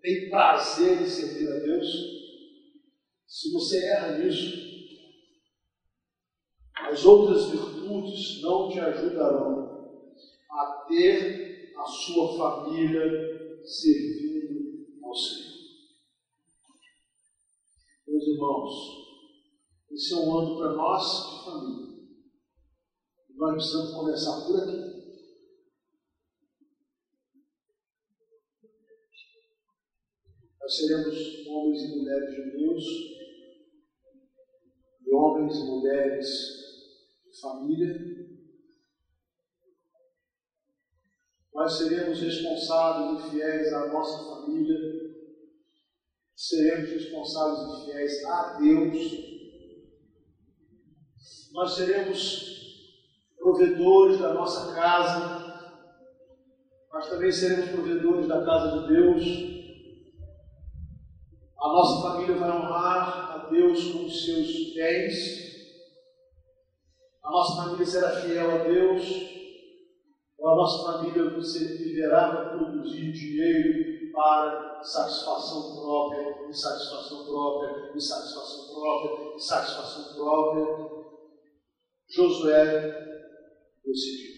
tem 0.02 0.30
prazer 0.30 1.02
em 1.02 1.06
servir 1.06 1.48
a 1.50 1.60
Deus. 1.60 1.88
Se 3.28 3.52
você 3.52 3.84
erra 3.88 4.18
nisso, 4.20 4.66
as 6.76 7.04
outras 7.06 7.50
virtudes 7.50 8.42
não 8.42 8.70
te 8.70 8.80
ajudarão 8.80 9.66
a 10.52 10.86
ter 10.88 11.74
a 11.76 11.86
sua 11.86 12.38
família 12.38 13.62
servindo 13.66 14.86
ao 15.04 15.16
Senhor. 15.16 15.56
Meus 18.08 18.28
irmãos, 18.28 18.72
esse 19.92 20.14
é 20.14 20.18
um 20.18 20.38
ano 20.38 20.58
para 20.58 20.74
nós 20.74 21.04
de 21.04 21.46
família. 21.46 21.95
Nós 23.36 23.54
precisamos 23.54 23.94
começar 23.94 24.46
por 24.46 24.60
aqui. 24.60 24.96
Nós 30.62 30.76
seremos 30.76 31.48
homens 31.48 31.82
e 31.84 31.96
mulheres 31.96 32.36
de 32.36 32.52
Deus 32.58 33.16
homens 35.16 35.58
e 35.58 35.64
mulheres 35.64 36.28
de 37.26 37.40
família. 37.40 38.16
Nós 41.54 41.78
seremos 41.78 42.20
responsáveis 42.20 43.26
e 43.26 43.32
fiéis 43.32 43.74
à 43.74 43.88
nossa 43.88 44.24
família, 44.30 44.78
seremos 46.36 46.90
responsáveis 46.90 47.80
e 47.80 47.86
fiéis 47.86 48.26
a 48.26 48.58
Deus. 48.60 49.36
Nós 51.54 51.76
seremos 51.76 52.55
provedores 53.46 54.20
da 54.20 54.34
nossa 54.34 54.74
casa, 54.74 55.54
mas 56.92 57.08
também 57.08 57.32
seremos 57.32 57.70
provedores 57.70 58.28
da 58.28 58.44
casa 58.44 58.80
de 58.80 58.88
Deus. 58.88 59.24
A 61.62 61.68
nossa 61.68 62.02
família 62.02 62.36
vai 62.38 62.50
honrar 62.50 63.32
a 63.34 63.50
Deus 63.50 63.92
com 63.92 64.06
os 64.06 64.26
seus 64.26 64.74
bens. 64.74 65.14
A 67.24 67.30
nossa 67.30 67.64
família 67.64 67.86
será 67.86 68.10
fiel 68.22 68.50
a 68.50 68.64
Deus. 68.64 69.04
A 70.42 70.56
nossa 70.56 70.84
família 70.84 71.30
viverá 71.30 72.30
para 72.30 72.58
produzir 72.58 73.12
dinheiro 73.12 74.12
para 74.12 74.82
satisfação 74.82 75.76
própria, 75.76 76.48
insatisfação 76.50 77.26
própria, 77.26 77.92
insatisfação 77.96 78.74
própria, 78.74 79.36
insatisfação 79.36 80.16
própria. 80.16 80.96
Josué 82.08 83.15
decidiu. 83.86 84.36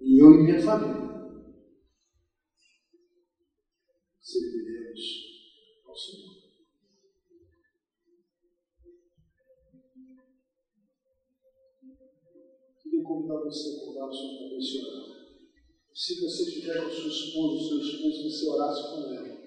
E 0.00 0.20
eu 0.20 0.34
e 0.34 0.42
minha 0.42 0.60
família 0.62 1.02
ao 5.92 5.96
Senhor. 5.96 6.42
Queria 12.82 13.02
convidar 13.04 13.40
você 13.40 13.80
a 13.80 14.06
o 14.06 14.12
seu 14.12 14.38
cabeça 14.38 14.78
e. 14.78 15.12
Se 15.94 16.20
você 16.20 16.42
estiver 16.48 16.82
com 16.82 16.90
sua 16.90 17.08
esposa, 17.08 17.68
seu 17.68 17.78
esposo, 17.78 18.22
você 18.30 18.48
orasse 18.48 18.82
com 18.82 19.14
ela. 19.14 19.42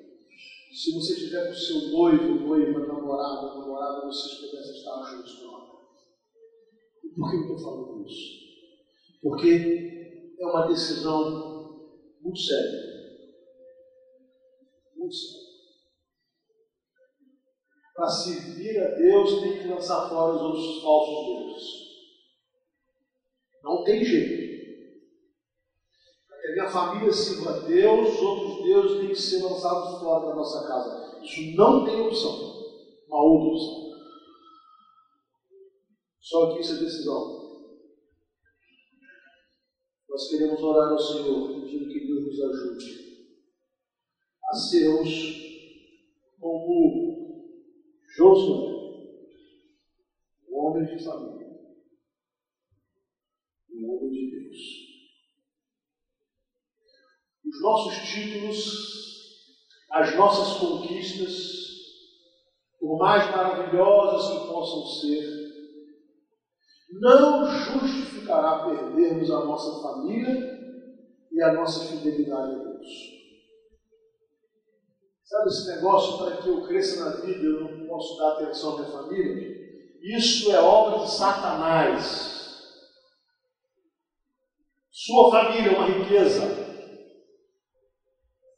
Se 0.71 0.91
você 0.93 1.13
estiver 1.13 1.47
com 1.47 1.53
seu 1.53 1.89
noivo, 1.89 2.35
noiva, 2.45 2.79
namorado, 2.85 3.59
namorada, 3.59 4.05
vocês 4.05 4.35
pudessem 4.39 4.77
estar 4.77 5.01
juntos 5.03 5.39
por 7.15 7.29
que 7.29 7.37
eu 7.37 7.41
estou 7.41 7.57
falando 7.59 8.05
isso? 8.05 8.45
Porque 9.21 10.35
é 10.39 10.45
uma 10.45 10.67
decisão 10.67 11.95
muito 12.21 12.39
séria. 12.39 12.95
Muito 14.95 15.15
séria. 15.15 15.45
Para 17.95 18.09
servir 18.09 18.77
a 18.77 18.95
Deus, 18.95 19.39
tem 19.39 19.61
que 19.61 19.67
lançar 19.69 20.09
fora 20.09 20.35
os 20.35 20.41
outros 20.41 20.81
falsos 20.81 21.25
deuses. 21.25 21.85
Não 23.63 23.83
tem 23.83 24.03
jeito. 24.03 24.45
Para 26.27 26.37
que 26.37 26.47
a 26.47 26.51
minha 26.51 26.67
família 26.67 27.11
sirva 27.11 27.51
a 27.51 27.59
Deus, 27.59 28.09
os 28.09 28.21
outros 28.21 28.63
deuses 28.63 28.99
têm 28.99 29.07
que 29.07 29.15
ser 29.15 29.43
lançados 29.43 29.99
fora 30.01 30.27
da 30.27 30.35
nossa 30.35 30.67
casa. 30.67 31.23
Isso 31.23 31.55
não 31.55 31.85
tem 31.85 32.01
opção. 32.01 32.31
Uma 33.07 33.23
outra 33.23 33.47
opção. 33.47 33.84
Só 36.25 36.51
que 36.51 36.61
isso 36.61 36.73
é 36.73 36.79
decisão. 36.79 37.45
Nós 40.09 40.27
queremos 40.27 40.59
orar 40.59 40.91
ao 40.91 40.97
Senhor, 40.97 41.53
pedindo 41.53 41.87
que 41.87 42.07
Deus 42.07 42.25
nos 42.25 42.41
ajude 42.41 43.25
a 44.43 44.55
sermos 44.55 45.09
como 46.39 47.45
Josué, 48.17 48.73
o 50.47 50.57
homem 50.57 50.97
de 50.97 51.03
família, 51.03 51.59
o 53.69 53.91
homem 53.91 54.09
de 54.09 54.31
Deus. 54.31 54.57
Os 57.45 57.61
nossos 57.61 58.09
títulos, 58.09 59.55
as 59.91 60.15
nossas 60.15 60.57
conquistas, 60.57 61.35
por 62.79 62.97
mais 62.97 63.29
maravilhosas 63.29 64.41
que 64.41 64.47
possam 64.47 64.85
ser, 64.87 65.44
não 66.89 67.45
justificará 67.45 68.65
perdermos 68.65 69.29
a 69.31 69.45
nossa 69.45 69.81
família 69.81 70.55
e 71.31 71.41
a 71.41 71.53
nossa 71.53 71.85
fidelidade 71.85 72.55
a 72.55 72.57
Deus. 72.59 73.15
Sabe 75.23 75.47
esse 75.47 75.75
negócio 75.75 76.17
para 76.19 76.37
que 76.37 76.47
eu 76.47 76.65
cresça 76.67 77.03
na 77.03 77.15
vida, 77.21 77.43
eu 77.43 77.61
não 77.61 77.87
posso 77.87 78.17
dar 78.17 78.33
atenção 78.33 78.73
à 78.73 78.79
minha 78.79 78.91
família? 78.91 79.55
Isso 80.01 80.51
é 80.51 80.59
obra 80.59 81.03
de 81.03 81.11
Satanás. 81.11 82.35
Sua 84.91 85.31
família 85.31 85.71
é 85.71 85.75
uma 85.75 85.87
riqueza. 85.87 86.43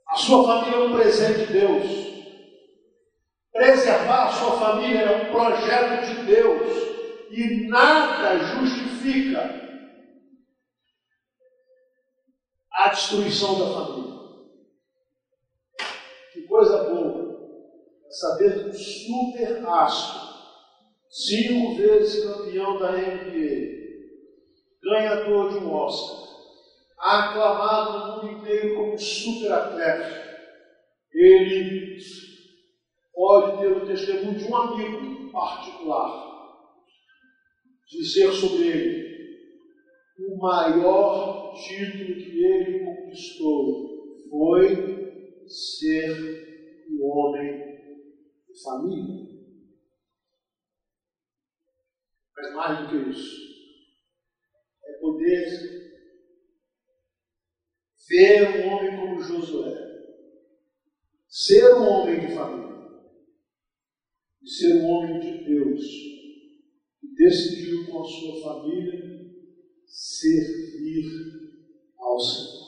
A 0.08 0.16
sua 0.18 0.46
família 0.46 0.78
é 0.78 0.88
um 0.88 0.94
presente 0.94 1.48
de 1.48 1.54
Deus. 1.54 2.08
Preservar 3.52 4.28
a 4.28 4.32
sua 4.32 4.52
família 4.52 5.00
é 5.00 5.24
um 5.24 5.32
projeto 5.32 6.06
de 6.06 6.26
Deus. 6.26 6.87
E 7.30 7.68
nada 7.68 8.38
justifica 8.38 9.68
a 12.72 12.88
destruição 12.90 13.60
da 13.60 13.74
família. 13.74 14.18
Coisa 16.48 16.78
boa 16.84 17.28
saber 18.10 18.64
que 18.64 18.70
um 18.70 18.74
super 18.74 19.66
astro, 19.66 20.20
cinco 21.10 21.76
vezes 21.76 22.24
campeão 22.24 22.80
da 22.80 22.92
NBA, 22.92 23.78
ganhador 24.82 25.50
de 25.50 25.58
um 25.58 25.72
Oscar, 25.72 26.28
aclamado 26.98 28.00
no 28.00 28.16
mundo 28.16 28.40
inteiro 28.40 28.76
como 28.76 28.98
super 28.98 29.52
atleta, 29.52 30.28
ele 31.14 31.98
pode 33.14 33.60
ter 33.60 33.68
o 33.68 33.86
testemunho 33.86 34.40
de 34.40 34.46
um 34.46 34.56
amigo 34.56 35.32
particular, 35.32 36.27
dizer 37.88 38.32
sobre 38.32 38.68
ele 38.68 39.08
o 40.20 40.38
maior 40.38 41.54
título 41.56 42.16
que 42.16 42.44
ele 42.44 42.84
conquistou 42.84 44.28
foi 44.30 45.46
ser 45.48 46.88
um 46.90 47.04
homem 47.04 47.78
de 48.48 48.62
família. 48.64 49.28
Mas 52.36 52.54
mais 52.54 52.80
do 52.80 52.90
que 52.90 53.10
isso, 53.10 53.48
é 54.86 54.94
poder 55.00 55.46
ver 58.10 58.66
um 58.66 58.74
homem 58.74 58.98
como 58.98 59.22
Josué, 59.22 59.74
ser 61.28 61.74
um 61.76 61.84
homem 61.84 62.20
de 62.20 62.34
família, 62.34 62.68
e 64.42 64.50
ser 64.50 64.74
um 64.76 64.86
homem 64.86 65.20
de 65.20 65.46
Deus, 65.46 66.17
decidiu 67.18 67.88
com 67.88 68.02
a 68.02 68.06
sua 68.06 68.42
família 68.42 69.18
servir 69.86 71.06
ao 71.98 72.20
Senhor. 72.20 72.68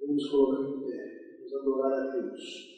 Vamos 0.00 0.28
colocar 0.28 0.68
em 0.68 0.86
pé, 0.86 1.36
vamos 1.38 1.54
adorar 1.54 1.92
a 1.92 2.12
Deus. 2.12 2.68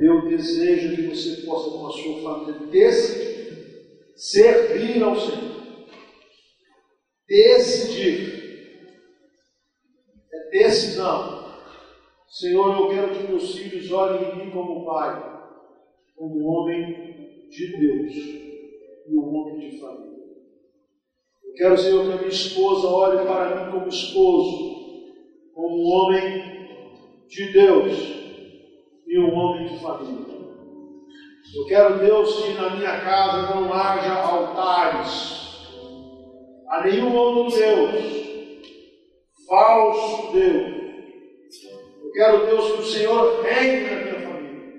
Eu 0.00 0.28
desejo 0.28 0.96
que 0.96 1.02
você 1.02 1.42
possa, 1.42 1.70
com 1.70 1.86
a 1.86 1.90
sua 1.90 2.22
família, 2.22 2.66
decidir 2.66 3.30
servir 4.14 5.02
ao 5.02 5.18
Senhor. 5.18 5.86
Decidir. 7.28 8.40
É 10.32 10.50
decisão. 10.50 11.40
Senhor, 12.28 12.80
eu 12.80 12.88
quero 12.88 13.14
que 13.14 13.28
meus 13.28 13.54
filhos 13.54 13.90
olhem 13.90 14.30
em 14.30 14.46
mim 14.46 14.50
como 14.52 14.86
pai, 14.86 15.20
como 16.16 16.46
homem 16.46 17.48
de 17.48 17.76
Deus 17.76 18.49
e 19.10 19.18
um 19.18 19.34
homem 19.34 19.58
de 19.58 19.80
família. 19.80 20.20
Eu 21.44 21.54
quero, 21.54 21.76
Senhor, 21.76 22.06
que 22.06 22.12
a 22.12 22.16
minha 22.16 22.28
esposa 22.28 22.86
olhe 22.86 23.26
para 23.26 23.64
mim 23.64 23.72
como 23.72 23.88
esposo, 23.88 24.76
como 25.52 25.76
um 25.76 25.86
homem 25.86 26.68
de 27.28 27.52
Deus 27.52 27.98
e 29.06 29.18
um 29.18 29.34
homem 29.34 29.66
de 29.66 29.78
família. 29.80 30.40
Eu 31.56 31.66
quero, 31.66 31.98
Deus, 31.98 32.44
que 32.44 32.52
na 32.52 32.70
minha 32.76 33.00
casa 33.00 33.54
não 33.54 33.72
haja 33.74 34.14
altares 34.14 35.40
a 36.68 36.84
nenhum 36.84 37.12
outro 37.12 37.58
Deus, 37.58 38.04
falso 39.48 40.32
Deus. 40.32 40.80
Eu 42.04 42.12
quero, 42.12 42.46
Deus, 42.46 42.72
que 42.72 42.80
o 42.80 42.84
Senhor 42.84 43.42
reine 43.42 43.90
na 43.90 43.96
minha 43.96 44.20
família. 44.20 44.78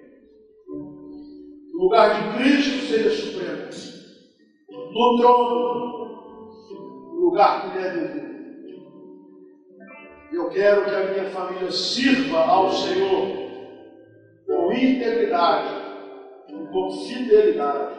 Que 1.70 1.78
o 1.78 1.82
lugar 1.84 2.16
de 2.16 2.38
Cristo. 2.38 2.51
No 5.02 5.18
trono, 5.18 6.52
lugar 7.20 7.72
que 7.72 7.78
é 7.80 7.90
devido. 7.90 8.32
Eu 10.32 10.50
quero 10.50 10.86
que 10.86 10.92
a 10.92 11.12
minha 11.12 11.30
família 11.32 11.72
sirva 11.72 12.38
ao 12.38 12.72
Senhor 12.72 13.28
com 14.46 14.72
integridade 14.72 15.82
com 16.72 16.92
fidelidade. 17.08 17.96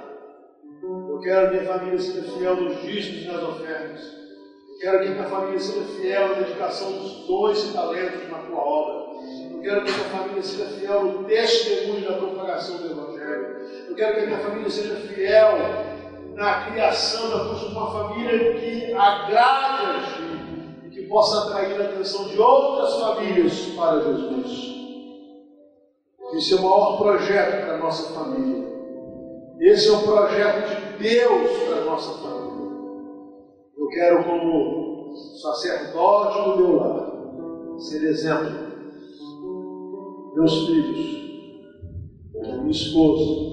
Eu 0.83 1.21
quero 1.21 1.51
que 1.51 1.57
minha 1.57 1.73
família 1.73 1.99
seja 1.99 2.23
fiel 2.23 2.57
nos 2.57 2.83
dízimos 2.83 3.23
e 3.23 3.27
nas 3.27 3.43
ofertas. 3.43 4.01
Eu 4.71 4.79
quero 4.81 5.01
que 5.01 5.09
minha 5.11 5.25
família 5.25 5.59
seja 5.59 5.85
fiel 6.01 6.29
na 6.29 6.35
dedicação 6.35 6.93
dos 6.93 7.27
dons 7.27 7.69
e 7.69 7.73
talentos 7.73 8.31
na 8.31 8.39
tua 8.39 8.61
obra. 8.61 9.13
Eu 9.53 9.61
quero 9.61 9.85
que 9.85 9.93
minha 9.93 10.05
família 10.05 10.43
seja 10.43 10.67
fiel 10.67 11.05
no 11.05 11.25
testemunho 11.25 12.09
da 12.09 12.17
propagação 12.17 12.79
do 12.79 12.91
Evangelho. 12.91 13.57
Eu 13.89 13.95
quero 13.95 14.15
que 14.15 14.27
minha 14.27 14.39
família 14.39 14.71
seja 14.71 14.97
fiel 14.97 15.49
na 16.35 16.67
criação 16.67 17.31
da 17.31 17.43
uma 17.43 17.91
família 17.91 18.55
que 18.55 18.93
agrade 18.93 19.87
a 19.87 20.01
Ti 20.01 20.87
e 20.87 20.91
que 20.91 21.07
possa 21.07 21.43
atrair 21.43 21.81
a 21.81 21.85
atenção 21.85 22.29
de 22.29 22.39
outras 22.39 22.95
famílias 23.01 23.67
para 23.77 24.01
Jesus. 24.01 24.73
Esse 26.35 26.55
é 26.55 26.57
o 26.57 26.63
maior 26.63 26.99
projeto 26.99 27.67
para 27.67 27.75
a 27.75 27.79
nossa 27.79 28.15
família. 28.15 28.65
Esse 29.61 29.89
é 29.89 29.93
o 29.93 30.03
projeto 30.03 30.69
de 30.69 31.03
Deus 31.03 31.51
para 31.69 31.83
a 31.83 31.85
nossa 31.85 32.13
família. 32.23 32.73
Eu 33.77 33.89
quero, 33.89 34.25
como 34.25 35.15
sacerdote 35.41 36.43
do 36.43 36.57
meu 36.57 36.77
lar, 36.77 37.79
ser 37.79 38.03
exemplo. 38.05 38.73
Meus 40.35 40.67
filhos, 40.67 41.23
minha 42.35 42.71
esposa, 42.71 43.53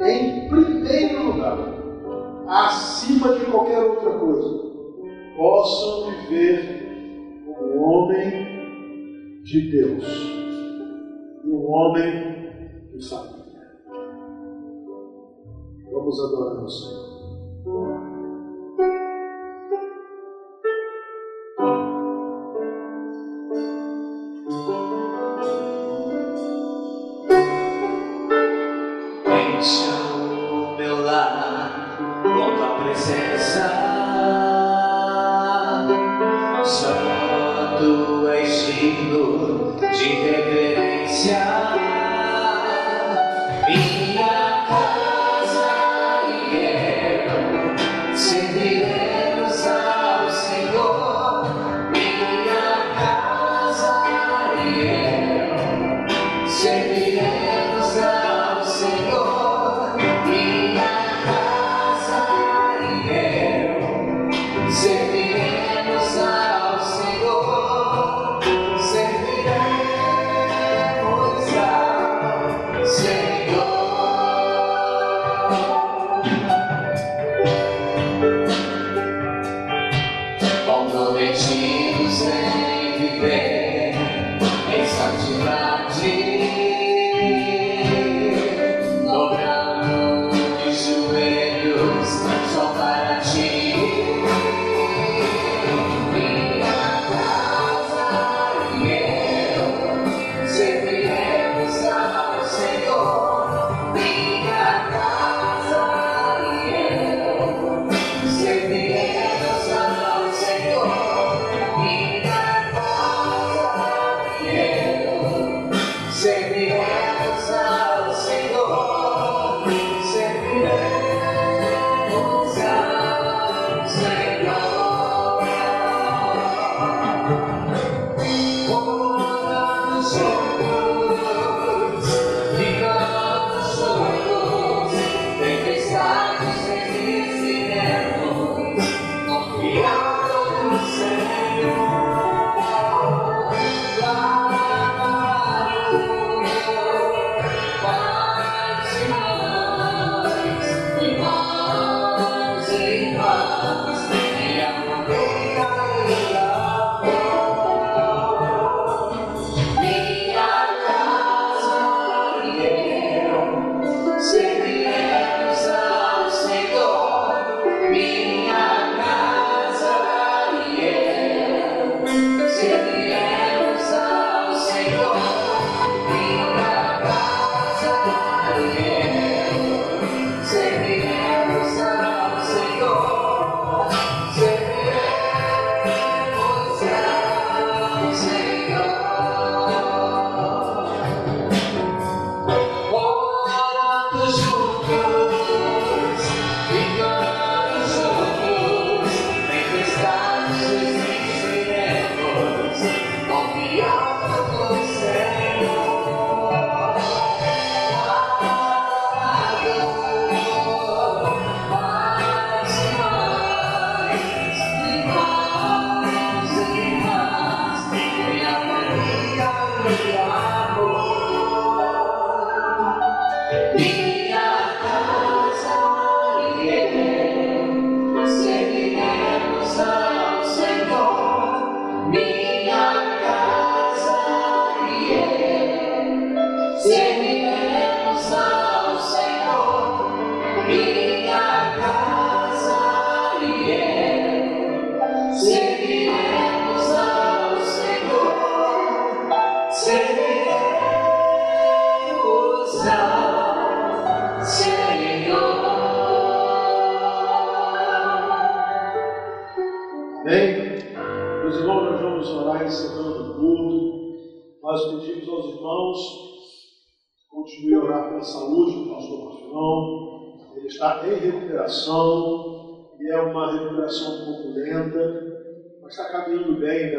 em 0.00 0.48
primeiro 0.48 1.26
lugar, 1.26 1.79
acima 2.50 3.38
de 3.38 3.46
qualquer 3.46 3.78
outra 3.78 4.18
coisa, 4.18 4.48
possam 5.36 6.10
viver 6.10 7.44
como 7.46 7.80
homem 7.80 9.42
de 9.44 9.70
Deus 9.70 10.04
e 11.44 11.48
um 11.48 11.70
homem 11.70 12.90
de 12.92 13.08
família. 13.08 13.40
Vamos 15.92 16.20
adorar 16.20 16.64
o 16.64 16.68
Senhor. 16.68 18.09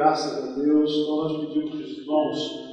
Graças 0.02 0.44
a 0.44 0.60
Deus. 0.60 0.92
Então 0.96 1.16
nós 1.16 1.46
pedimos 1.46 1.74
aos 1.74 1.98
irmãos 1.98 2.72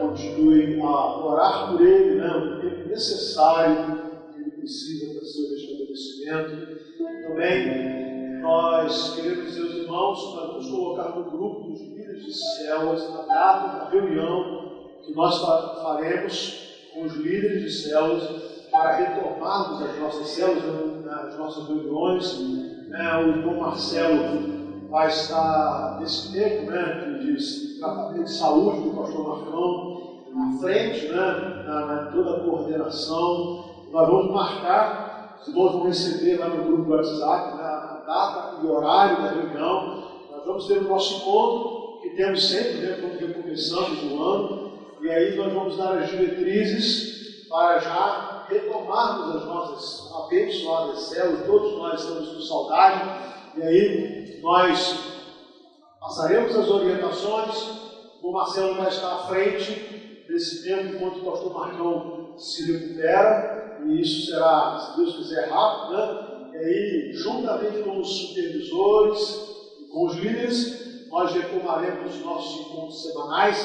continuem 0.00 0.80
a 0.82 1.24
orar 1.24 1.70
por 1.70 1.80
ele, 1.80 2.16
né, 2.16 2.26
o 2.26 2.60
tempo 2.60 2.88
necessário 2.88 4.02
que 4.32 4.40
ele 4.40 4.50
precisa 4.50 5.14
para 5.14 5.24
seu 5.24 5.50
restabelecimento. 5.50 6.78
Também 7.28 8.40
nós 8.40 9.14
queremos 9.14 9.56
aos 9.56 9.74
irmãos, 9.74 10.34
nós 10.34 10.46
vamos 10.48 10.70
colocar 10.70 11.10
no 11.10 11.30
grupo 11.30 11.68
dos 11.68 11.80
líderes 11.80 12.24
de 12.24 12.34
células 12.34 13.02
a 13.02 13.22
data 13.22 13.78
da 13.78 13.90
reunião 13.90 14.88
que 15.04 15.14
nós 15.14 15.40
faremos 15.80 16.74
com 16.92 17.02
os 17.02 17.14
líderes 17.14 17.62
de 17.62 17.70
células 17.70 18.24
para 18.72 18.96
retomarmos 18.96 19.80
as 19.82 19.98
nossas 20.00 20.26
células, 20.28 20.64
né, 21.04 21.12
as 21.28 21.38
nossas 21.38 21.68
reuniões. 21.68 22.64
Né, 22.88 23.16
o 23.18 23.28
irmão 23.28 23.60
Marcelo 23.60 24.63
vai 24.94 25.08
estar 25.08 25.98
nesse 25.98 26.32
tempo 26.32 26.70
né, 26.70 27.18
de 27.20 27.78
tratamento 27.80 28.22
de 28.22 28.32
saúde 28.32 28.82
do 28.82 28.96
pastor 28.96 29.26
Marcão, 29.26 30.20
à 30.36 30.58
frente, 30.60 31.08
né, 31.08 31.64
na, 31.66 31.86
na, 31.86 32.12
toda 32.12 32.36
a 32.36 32.40
coordenação. 32.44 33.64
Nós 33.90 34.08
vamos 34.08 34.32
marcar, 34.32 35.40
se 35.44 35.50
nós 35.52 35.72
vamos 35.72 35.88
receber 35.88 36.38
lá 36.38 36.48
no 36.48 36.62
grupo 36.62 36.82
do 36.84 36.90
WhatsApp, 36.92 37.56
né, 37.56 37.64
a 37.64 38.04
data 38.06 38.62
e 38.62 38.66
horário 38.68 39.20
da 39.20 39.30
reunião. 39.30 40.04
Nós 40.30 40.46
vamos 40.46 40.66
ter 40.68 40.78
o 40.78 40.88
nosso 40.88 41.16
encontro, 41.16 42.00
que 42.00 42.10
temos 42.10 42.48
sempre, 42.48 42.86
né, 42.86 42.98
quando 43.00 43.34
começamos 43.34 44.12
o 44.12 44.22
ano, 44.22 44.72
e 45.00 45.10
aí 45.10 45.36
nós 45.36 45.52
vamos 45.52 45.76
dar 45.76 45.98
as 45.98 46.08
diretrizes 46.08 47.48
para 47.48 47.80
já 47.80 48.44
retomarmos 48.48 49.34
as 49.34 49.44
nossas 49.44 50.12
abençoadas 50.14 51.00
células, 51.00 51.46
todos 51.46 51.78
nós 51.78 52.00
estamos 52.00 52.28
com 52.28 52.40
saudade, 52.40 53.33
e 53.56 53.62
aí 53.62 54.40
nós 54.42 54.98
passaremos 56.00 56.56
as 56.56 56.68
orientações, 56.68 57.84
o 58.22 58.32
Marcelo 58.32 58.74
vai 58.74 58.88
estar 58.88 59.14
à 59.14 59.18
frente 59.26 60.24
desse 60.28 60.64
tempo 60.64 60.94
enquanto 60.94 61.18
o 61.18 61.30
pastor 61.30 61.52
Marcão 61.52 62.34
se 62.36 62.72
recupera, 62.72 63.80
e 63.84 64.00
isso 64.00 64.30
será, 64.30 64.78
se 64.78 64.96
Deus 64.96 65.16
quiser, 65.16 65.48
rápido, 65.48 65.92
né? 65.92 66.50
E 66.52 66.56
aí, 66.56 67.12
juntamente 67.12 67.82
com 67.82 68.00
os 68.00 68.08
supervisores 68.08 69.46
e 69.80 69.84
com 69.92 70.06
os 70.06 70.14
líderes, 70.14 71.06
nós 71.08 71.32
retomaremos 71.32 72.14
os 72.14 72.24
nossos 72.24 72.66
encontros 72.66 73.02
semanais, 73.02 73.64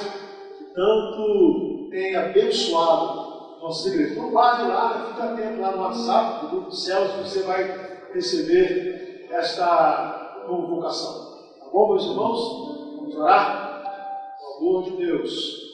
que 0.57 0.65
tanto 0.73 1.87
tem 1.89 2.15
abençoado 2.15 3.29
nossa 3.61 3.89
igreja. 3.89 4.13
Então, 4.13 4.31
guarde 4.31 4.67
lá, 4.67 5.07
fica 5.09 5.23
atento 5.23 5.61
lá 5.61 5.71
no 5.71 5.81
WhatsApp 5.83 6.45
do 6.45 6.51
Grupo 6.51 6.71
Céus, 6.71 7.11
que 7.11 7.19
você 7.19 7.41
vai 7.43 7.99
receber 8.13 8.99
esta 9.30 10.43
convocação. 10.47 11.39
Tá 11.59 11.69
bom, 11.71 11.89
meus 11.89 12.05
irmãos? 12.05 12.95
Vamos 12.95 13.15
orar? 13.15 14.38
Por 14.39 14.57
amor 14.57 14.84
de 14.84 14.91
Deus. 14.97 15.69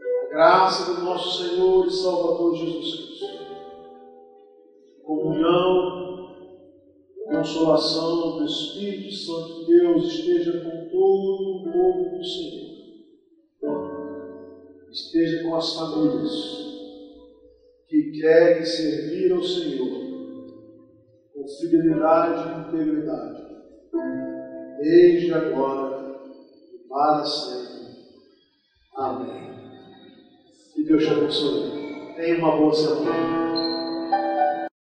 A 0.00 0.28
graça 0.30 0.94
do 0.94 1.02
nosso 1.02 1.44
Senhor 1.44 1.86
e 1.86 1.90
Salvador 1.90 2.56
Jesus 2.56 2.94
Cristo. 2.94 3.26
Comunhão, 5.04 6.30
consolação 7.26 8.38
do 8.38 8.46
Espírito 8.46 9.14
Santo 9.14 9.60
de 9.60 9.66
Deus 9.66 10.04
esteja 10.06 10.60
com 10.60 10.88
todo 10.88 11.56
o 11.56 11.72
povo 11.72 12.16
do 12.16 12.24
Senhor. 12.24 12.66
Esteja 14.90 15.42
com 15.44 15.54
as 15.54 15.74
famílias 15.74 16.66
que 17.88 18.20
querem 18.20 18.64
servir 18.64 19.32
ao 19.32 19.42
Senhor 19.42 20.05
fidelidade 21.46 22.48
e 22.48 22.76
integridade, 22.76 23.42
desde 24.78 25.34
agora 25.34 26.16
e 26.72 26.88
para 26.88 27.24
sempre. 27.24 27.76
Amém. 28.96 29.50
Que 30.74 30.84
Deus 30.84 31.04
te 31.04 31.10
abençoe. 31.10 32.14
Tenha 32.16 32.38
uma 32.38 32.56
boa 32.56 32.74
semana. 32.74 33.65